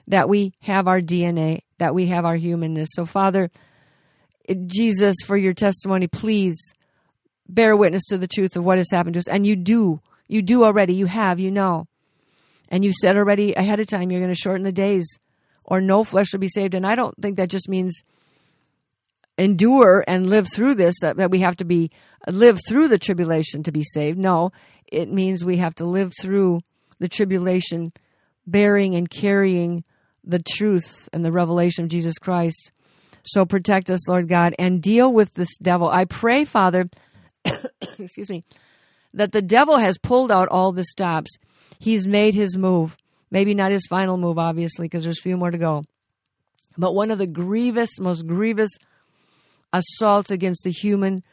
that 0.08 0.30
we 0.30 0.54
have 0.62 0.88
our 0.88 1.02
DNA, 1.02 1.62
that 1.78 1.96
we 1.96 2.08
have 2.08 2.26
our 2.26 2.36
humanness. 2.36 2.90
So 2.94 3.06
Father, 3.06 3.50
Jesus, 4.68 5.16
for 5.26 5.38
your 5.38 5.54
testimony, 5.54 6.08
please 6.08 6.56
bear 7.48 7.76
witness 7.76 8.06
to 8.08 8.18
the 8.18 8.28
truth 8.28 8.56
of 8.56 8.64
what 8.64 8.78
has 8.78 8.92
happened 8.92 9.14
to 9.14 9.20
us. 9.20 9.28
And 9.28 9.46
you 9.46 9.56
do. 9.56 10.02
You 10.28 10.42
do 10.42 10.64
already. 10.64 10.94
You 10.94 11.06
have. 11.06 11.40
You 11.40 11.52
know. 11.52 11.88
And 12.70 12.84
you 12.84 12.92
said 12.92 13.16
already 13.16 13.54
ahead 13.54 13.80
of 13.80 13.88
time 13.88 14.12
you're 14.12 14.20
going 14.20 14.34
to 14.34 14.40
shorten 14.40 14.64
the 14.64 14.72
days 14.72 15.06
or 15.64 15.80
no 15.80 16.04
flesh 16.04 16.34
will 16.34 16.40
be 16.40 16.50
saved. 16.50 16.74
And 16.74 16.86
I 16.86 16.96
don't 16.96 17.16
think 17.22 17.38
that 17.38 17.50
just 17.50 17.70
means 17.70 18.04
endure 19.38 20.04
and 20.08 20.30
live 20.30 20.48
through 20.52 20.76
this, 20.76 20.96
that, 21.02 21.18
that 21.18 21.32
we 21.32 21.40
have 21.40 21.56
to 21.58 21.66
be 21.66 21.92
live 22.28 22.60
through 22.68 22.88
the 22.88 23.00
tribulation 23.00 23.64
to 23.64 23.72
be 23.72 23.84
saved. 23.84 24.18
No, 24.18 24.52
it 24.88 25.12
means 25.12 25.44
we 25.44 25.58
have 25.58 25.76
to 25.76 25.86
live 25.86 26.14
through 26.20 26.62
the 27.00 27.08
tribulation, 27.08 27.92
bearing 28.46 28.96
and 28.96 29.10
carrying 29.10 29.84
the 30.24 30.42
truth 30.42 31.10
and 31.12 31.24
the 31.24 31.32
revelation 31.32 31.84
of 31.84 31.90
Jesus 31.90 32.18
Christ. 32.18 32.72
So 33.24 33.46
protect 33.46 33.90
us, 33.90 34.08
Lord 34.08 34.28
God, 34.28 34.56
and 34.60 34.82
deal 34.82 35.12
with 35.12 35.34
this 35.34 35.56
devil. 35.62 35.90
I 35.90 36.06
pray, 36.06 36.46
Father, 36.46 36.90
excuse 38.00 38.30
me, 38.30 38.44
that 39.14 39.32
the 39.32 39.42
devil 39.42 39.78
has 39.78 39.98
pulled 39.98 40.32
out 40.32 40.50
all 40.50 40.72
the 40.72 40.84
stops. 40.84 41.38
He's 41.80 42.08
made 42.08 42.34
his 42.34 42.58
move. 42.58 42.98
Maybe 43.32 43.54
not 43.54 43.72
his 43.72 43.88
final 43.88 44.18
move, 44.18 44.38
obviously, 44.38 44.86
because 44.86 45.04
there's 45.04 45.20
a 45.20 45.22
few 45.22 45.38
more 45.38 45.52
to 45.52 45.58
go. 45.58 45.84
But 46.78 46.94
one 46.94 47.12
of 47.12 47.18
the 47.18 47.28
grievous, 47.28 48.00
most 48.00 48.28
grievous 48.28 48.72
assaults 49.72 50.32
against 50.32 50.64
the 50.64 50.72
human 50.72 51.24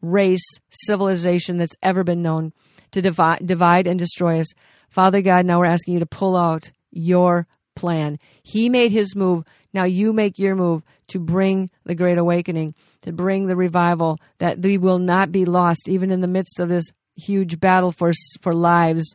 race, 0.00 0.44
civilization 0.70 1.58
that's 1.58 1.76
ever 1.82 2.04
been 2.04 2.22
known 2.22 2.52
to 2.92 3.02
divide, 3.02 3.46
divide 3.46 3.86
and 3.86 3.98
destroy 3.98 4.40
us. 4.40 4.46
Father 4.88 5.22
God, 5.22 5.46
now 5.46 5.58
we're 5.58 5.66
asking 5.66 5.94
you 5.94 6.00
to 6.00 6.06
pull 6.06 6.36
out 6.36 6.70
your 6.90 7.46
plan. 7.74 8.18
He 8.42 8.68
made 8.68 8.92
his 8.92 9.14
move. 9.14 9.44
Now 9.72 9.84
you 9.84 10.12
make 10.12 10.38
your 10.38 10.54
move 10.54 10.82
to 11.08 11.18
bring 11.18 11.70
the 11.84 11.94
great 11.94 12.18
awakening, 12.18 12.74
to 13.02 13.12
bring 13.12 13.46
the 13.46 13.56
revival, 13.56 14.18
that 14.38 14.60
we 14.60 14.78
will 14.78 14.98
not 14.98 15.32
be 15.32 15.44
lost 15.44 15.88
even 15.88 16.10
in 16.10 16.20
the 16.20 16.28
midst 16.28 16.60
of 16.60 16.68
this 16.68 16.84
huge 17.16 17.60
battle 17.60 17.92
for, 17.92 18.12
for 18.40 18.54
lives, 18.54 19.14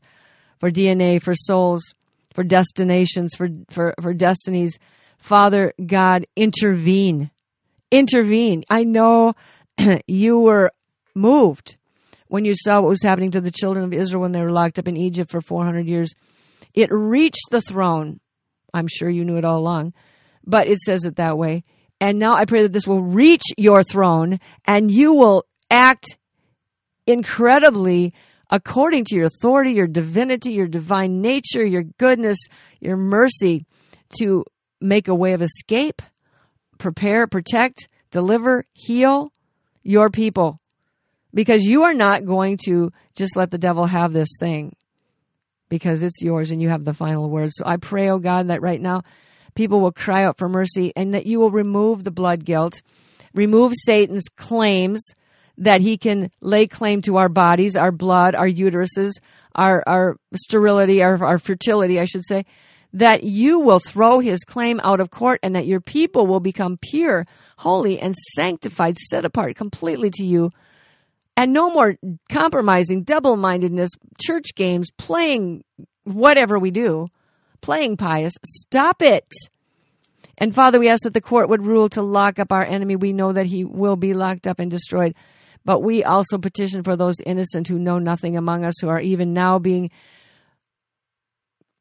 for 0.60 0.72
DNA, 0.72 1.22
for 1.22 1.34
souls, 1.36 1.93
for 2.34 2.43
destinations, 2.43 3.36
for, 3.36 3.50
for, 3.69 3.93
for 4.02 4.13
destinies. 4.13 4.78
Father 5.17 5.74
God, 5.86 6.26
intervene. 6.36 7.32
Intervene. 7.91 8.63
I 8.69 8.84
know 8.84 9.34
you 10.08 10.39
were 10.39 10.72
moved 11.15 11.78
when 12.28 12.45
you 12.45 12.56
saw 12.56 12.80
what 12.80 12.89
was 12.89 13.04
happening 13.04 13.32
to 13.32 13.41
the 13.41 13.52
children 13.52 13.84
of 13.84 13.93
Israel 13.93 14.22
when 14.22 14.32
they 14.32 14.41
were 14.41 14.52
locked 14.52 14.80
up 14.80 14.88
in 14.88 14.95
Egypt 14.95 15.32
for 15.32 15.41
400 15.41 15.88
years. 15.88 16.13
It 16.74 16.89
reached 16.91 17.48
the 17.52 17.62
throne. 17.62 18.19
I'm 18.74 18.88
sure 18.88 19.10
you 19.10 19.26
knew 19.26 19.38
it 19.38 19.46
all 19.46 19.60
along, 19.60 19.94
but 20.46 20.68
it 20.68 20.80
says 20.80 21.06
it 21.06 21.18
that 21.18 21.38
way. 21.38 21.64
And 22.02 22.18
now 22.20 22.34
I 22.34 22.46
pray 22.46 22.62
that 22.64 22.74
this 22.74 22.88
will 22.88 23.02
reach 23.02 23.44
your 23.58 23.84
throne 23.84 24.40
and 24.66 24.90
you 24.90 25.14
will 25.14 25.46
act 25.70 26.18
incredibly 27.06 28.14
according 28.50 29.06
to 29.06 29.16
your 29.16 29.26
authority, 29.26 29.74
your 29.74 29.88
divinity, 29.88 30.52
your 30.52 30.68
divine 30.68 31.22
nature, 31.22 31.66
your 31.66 31.84
goodness, 31.84 32.38
your 32.80 32.98
mercy 32.98 33.66
to 34.20 34.44
make 34.82 35.08
a 35.08 35.16
way 35.16 35.34
of 35.34 35.42
escape, 35.42 36.02
prepare, 36.78 37.28
protect, 37.28 37.90
deliver, 38.12 38.66
heal 38.74 39.32
your 39.84 40.10
people 40.10 40.60
because 41.34 41.64
you 41.64 41.84
are 41.84 41.94
not 41.94 42.26
going 42.26 42.58
to 42.66 42.92
just 43.16 43.36
let 43.36 43.52
the 43.52 43.58
devil 43.58 43.86
have 43.86 44.14
this 44.14 44.30
thing 44.40 44.76
because 45.70 46.04
it's 46.04 46.22
yours 46.22 46.52
and 46.52 46.62
you 46.62 46.70
have 46.70 46.84
the 46.84 46.94
final 46.94 47.30
word. 47.30 47.52
So 47.54 47.64
I 47.66 47.78
pray, 47.78 48.10
oh 48.10 48.20
God, 48.20 48.48
that 48.48 48.62
right 48.62 48.82
now 48.82 49.04
people 49.56 49.80
will 49.80 49.92
cry 49.92 50.24
out 50.24 50.38
for 50.38 50.50
mercy 50.50 50.92
and 50.96 51.14
that 51.14 51.26
you 51.26 51.40
will 51.40 51.52
remove 51.52 52.04
the 52.04 52.12
blood 52.12 52.44
guilt, 52.44 52.82
remove 53.34 53.74
Satan's 53.86 54.28
claims 54.36 55.02
that 55.58 55.82
he 55.82 55.98
can 55.98 56.32
lay 56.42 56.68
claim 56.68 57.02
to 57.04 57.18
our 57.18 57.30
bodies, 57.30 57.76
our 57.76 57.92
blood, 57.92 58.34
our 58.36 58.48
uteruses, 58.48 59.12
our, 59.56 59.84
our 59.88 60.18
sterility, 60.34 61.04
our, 61.04 61.24
our 61.24 61.38
fertility, 61.38 62.00
I 62.00 62.06
should 62.06 62.26
say, 62.26 62.46
that 62.94 63.24
you 63.24 63.60
will 63.60 63.80
throw 63.80 64.20
his 64.20 64.40
claim 64.40 64.80
out 64.84 65.00
of 65.00 65.12
court 65.12 65.40
and 65.44 65.56
that 65.56 65.68
your 65.68 65.82
people 65.82 66.26
will 66.26 66.40
become 66.40 66.78
pure, 66.82 67.28
holy, 67.58 68.00
and 68.00 68.16
sanctified, 68.36 68.98
set 68.98 69.26
apart 69.26 69.56
completely 69.56 70.10
to 70.12 70.24
you 70.24 70.52
and 71.39 71.54
no 71.54 71.71
more 71.71 71.95
compromising, 72.30 73.04
double 73.04 73.38
mindedness, 73.38 73.91
church 74.21 74.47
games, 74.56 74.91
playing 74.97 75.63
whatever 76.04 76.60
we 76.60 76.69
do, 76.69 77.08
playing 77.62 77.95
pious. 77.95 78.34
Stop 78.45 79.02
it. 79.02 79.23
And 80.38 80.54
Father, 80.54 80.82
we 80.82 80.89
ask 80.89 81.04
that 81.04 81.13
the 81.13 81.21
court 81.21 81.47
would 81.47 81.65
rule 81.65 81.88
to 81.91 82.02
lock 82.02 82.39
up 82.39 82.52
our 82.52 82.65
enemy. 82.65 82.97
We 82.97 83.13
know 83.13 83.32
that 83.32 83.45
he 83.45 83.63
will 83.63 83.95
be 83.95 84.13
locked 84.13 84.47
up 84.47 84.60
and 84.60 84.69
destroyed. 84.69 85.15
But 85.63 85.80
we 85.80 86.04
also 86.04 86.38
petition 86.38 86.84
for 86.84 86.97
those 86.97 87.15
innocent 87.25 87.69
who 87.69 87.80
know 87.80 87.99
nothing 87.99 88.36
among 88.36 88.65
us, 88.65 88.75
who 88.82 88.89
are 88.89 88.99
even 88.99 89.34
now 89.34 89.60
being 89.60 89.91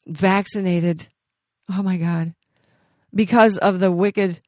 vaccinated. 0.06 1.08
Oh 1.68 1.82
my 1.82 1.96
God. 1.96 2.32
Because 3.12 3.58
of 3.58 3.80
the 3.80 3.90
wicked 3.90 4.40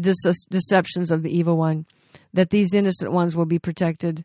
deceptions 0.00 1.10
of 1.10 1.24
the 1.24 1.36
evil 1.36 1.56
one, 1.56 1.86
that 2.32 2.50
these 2.50 2.72
innocent 2.72 3.10
ones 3.10 3.34
will 3.34 3.46
be 3.46 3.58
protected 3.58 4.24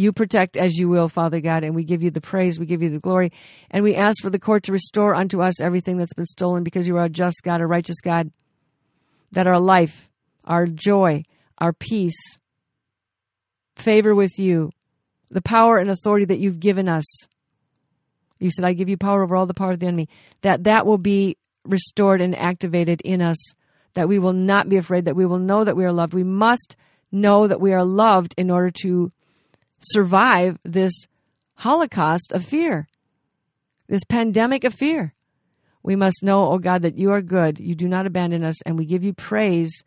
you 0.00 0.12
protect 0.12 0.56
as 0.56 0.76
you 0.76 0.88
will, 0.88 1.08
Father 1.08 1.40
God, 1.40 1.62
and 1.62 1.74
we 1.74 1.84
give 1.84 2.02
you 2.02 2.10
the 2.10 2.20
praise, 2.20 2.58
we 2.58 2.66
give 2.66 2.82
you 2.82 2.90
the 2.90 2.98
glory, 2.98 3.32
and 3.70 3.84
we 3.84 3.94
ask 3.94 4.22
for 4.22 4.30
the 4.30 4.38
court 4.38 4.64
to 4.64 4.72
restore 4.72 5.14
unto 5.14 5.42
us 5.42 5.60
everything 5.60 5.98
that's 5.98 6.14
been 6.14 6.24
stolen 6.24 6.64
because 6.64 6.88
you 6.88 6.96
are 6.96 7.04
a 7.04 7.10
just 7.10 7.42
God, 7.42 7.60
a 7.60 7.66
righteous 7.66 8.00
God, 8.00 8.32
that 9.32 9.46
our 9.46 9.60
life, 9.60 10.08
our 10.44 10.66
joy, 10.66 11.22
our 11.58 11.74
peace, 11.74 12.18
favor 13.76 14.14
with 14.14 14.38
you, 14.38 14.70
the 15.30 15.42
power 15.42 15.78
and 15.78 15.90
authority 15.90 16.24
that 16.24 16.40
you've 16.40 16.60
given 16.60 16.88
us. 16.88 17.04
You 18.38 18.50
said, 18.50 18.64
I 18.64 18.72
give 18.72 18.88
you 18.88 18.96
power 18.96 19.22
over 19.22 19.36
all 19.36 19.46
the 19.46 19.54
power 19.54 19.72
of 19.72 19.80
the 19.80 19.86
enemy, 19.86 20.08
that 20.40 20.64
that 20.64 20.86
will 20.86 20.98
be 20.98 21.36
restored 21.64 22.22
and 22.22 22.34
activated 22.34 23.02
in 23.02 23.20
us, 23.20 23.36
that 23.92 24.08
we 24.08 24.18
will 24.18 24.32
not 24.32 24.70
be 24.70 24.78
afraid, 24.78 25.04
that 25.04 25.16
we 25.16 25.26
will 25.26 25.38
know 25.38 25.62
that 25.62 25.76
we 25.76 25.84
are 25.84 25.92
loved. 25.92 26.14
We 26.14 26.24
must 26.24 26.76
know 27.12 27.46
that 27.46 27.60
we 27.60 27.74
are 27.74 27.84
loved 27.84 28.34
in 28.38 28.50
order 28.50 28.70
to 28.82 29.12
survive 29.80 30.58
this 30.64 30.92
holocaust 31.54 32.32
of 32.32 32.44
fear, 32.44 32.88
this 33.88 34.04
pandemic 34.04 34.64
of 34.64 34.74
fear. 34.74 35.14
We 35.82 35.96
must 35.96 36.22
know, 36.22 36.50
oh 36.50 36.58
God, 36.58 36.82
that 36.82 36.98
you 36.98 37.10
are 37.12 37.22
good. 37.22 37.58
You 37.58 37.74
do 37.74 37.88
not 37.88 38.06
abandon 38.06 38.44
us, 38.44 38.60
and 38.62 38.78
we 38.78 38.84
give 38.84 39.02
you 39.02 39.14
praise. 39.14 39.82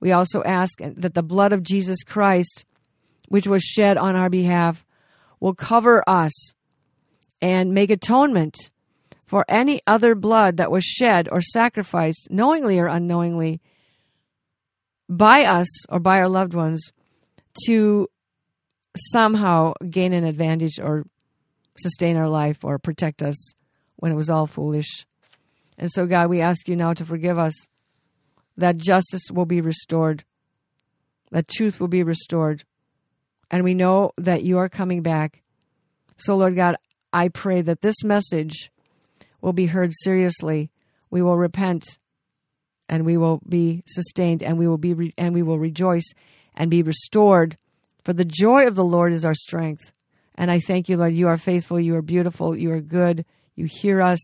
We 0.00 0.12
also 0.12 0.42
ask 0.42 0.78
that 0.78 1.14
the 1.14 1.22
blood 1.22 1.52
of 1.52 1.62
Jesus 1.62 2.04
Christ, 2.04 2.64
which 3.28 3.46
was 3.46 3.62
shed 3.62 3.96
on 3.96 4.14
our 4.14 4.30
behalf, 4.30 4.84
will 5.40 5.54
cover 5.54 6.04
us 6.08 6.32
and 7.40 7.72
make 7.72 7.90
atonement 7.90 8.70
for 9.24 9.44
any 9.48 9.80
other 9.86 10.14
blood 10.14 10.56
that 10.56 10.70
was 10.70 10.84
shed 10.84 11.28
or 11.30 11.40
sacrificed, 11.40 12.28
knowingly 12.30 12.78
or 12.78 12.86
unknowingly, 12.86 13.60
by 15.08 15.44
us 15.44 15.86
or 15.88 16.00
by 16.00 16.18
our 16.18 16.28
loved 16.28 16.54
ones 16.54 16.92
to 17.66 18.08
somehow 19.10 19.72
gain 19.88 20.12
an 20.12 20.24
advantage 20.24 20.78
or 20.80 21.04
sustain 21.78 22.16
our 22.16 22.28
life 22.28 22.64
or 22.64 22.78
protect 22.78 23.22
us 23.22 23.54
when 23.96 24.12
it 24.12 24.16
was 24.16 24.30
all 24.30 24.46
foolish. 24.46 25.06
And 25.76 25.90
so, 25.90 26.06
God, 26.06 26.28
we 26.28 26.40
ask 26.40 26.68
you 26.68 26.76
now 26.76 26.92
to 26.94 27.04
forgive 27.04 27.38
us, 27.38 27.54
that 28.56 28.76
justice 28.76 29.30
will 29.32 29.46
be 29.46 29.60
restored, 29.60 30.24
that 31.30 31.48
truth 31.48 31.80
will 31.80 31.88
be 31.88 32.02
restored. 32.02 32.64
And 33.50 33.64
we 33.64 33.74
know 33.74 34.12
that 34.18 34.42
you 34.42 34.58
are 34.58 34.68
coming 34.68 35.02
back. 35.02 35.42
So, 36.16 36.36
Lord 36.36 36.56
God, 36.56 36.76
I 37.12 37.28
pray 37.28 37.62
that 37.62 37.80
this 37.80 38.02
message 38.04 38.70
will 39.40 39.52
be 39.52 39.66
heard 39.66 39.92
seriously. 40.02 40.70
We 41.10 41.22
will 41.22 41.36
repent 41.36 41.98
and 42.88 43.06
we 43.06 43.16
will 43.16 43.40
be 43.48 43.82
sustained 43.86 44.42
and 44.42 44.58
we 44.58 44.66
will 44.66 44.78
be 44.78 44.94
re- 44.94 45.14
and 45.16 45.34
we 45.34 45.42
will 45.42 45.58
rejoice 45.58 46.12
and 46.54 46.70
be 46.70 46.82
restored 46.82 47.56
for 48.08 48.14
the 48.14 48.24
joy 48.24 48.66
of 48.66 48.74
the 48.74 48.86
Lord 48.86 49.12
is 49.12 49.22
our 49.22 49.34
strength. 49.34 49.92
And 50.34 50.50
I 50.50 50.60
thank 50.60 50.88
you, 50.88 50.96
Lord. 50.96 51.12
You 51.12 51.28
are 51.28 51.36
faithful. 51.36 51.78
You 51.78 51.94
are 51.96 52.00
beautiful. 52.00 52.56
You 52.56 52.72
are 52.72 52.80
good. 52.80 53.26
You 53.54 53.66
hear 53.66 54.00
us, 54.00 54.18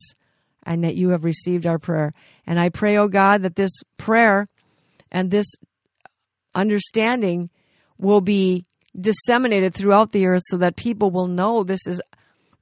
and 0.63 0.83
that 0.85 0.95
you 0.95 1.11
have 1.11 1.23
received 1.23 1.67
our 1.67 1.79
prayer. 1.79 2.15
And 2.47 2.59
I 2.59 2.71
pray, 2.71 2.97
oh 2.97 3.09
God, 3.09 3.43
that 3.43 3.57
this 3.57 3.83
prayer 3.99 4.49
and 5.13 5.31
this 5.31 5.45
understanding 6.55 7.51
will 7.99 8.23
be 8.23 8.65
disseminated 8.99 9.75
throughout 9.75 10.13
the 10.13 10.29
earth 10.29 10.45
so 10.47 10.57
that 10.57 10.77
people 10.77 11.11
will 11.11 11.27
know 11.27 11.63
this 11.63 11.87
is 11.87 12.01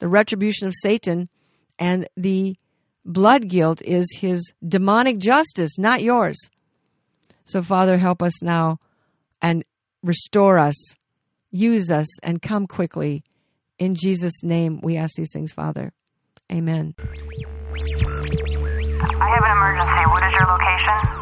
the 0.00 0.08
retribution 0.08 0.66
of 0.66 0.74
Satan 0.74 1.28
and 1.78 2.08
the 2.16 2.56
blood 3.04 3.46
guilt 3.46 3.80
is 3.82 4.12
his 4.18 4.52
demonic 4.66 5.18
justice, 5.18 5.78
not 5.78 6.02
yours. 6.02 6.50
So, 7.44 7.62
Father, 7.62 7.96
help 7.96 8.24
us 8.24 8.42
now 8.42 8.80
and 9.40 9.64
restore 10.02 10.58
us, 10.58 10.74
use 11.52 11.90
us, 11.90 12.08
and 12.22 12.42
come 12.42 12.66
quickly. 12.66 13.22
In 13.78 13.94
Jesus' 13.94 14.42
name, 14.42 14.80
we 14.82 14.96
ask 14.96 15.14
these 15.14 15.32
things, 15.32 15.52
Father. 15.52 15.92
Amen. 16.50 16.94
I 16.98 17.04
have 19.30 19.44
an 19.44 19.52
emergency. 19.52 20.06
What 20.10 20.22
is 20.24 20.32
your 20.32 20.46
location? 20.46 21.21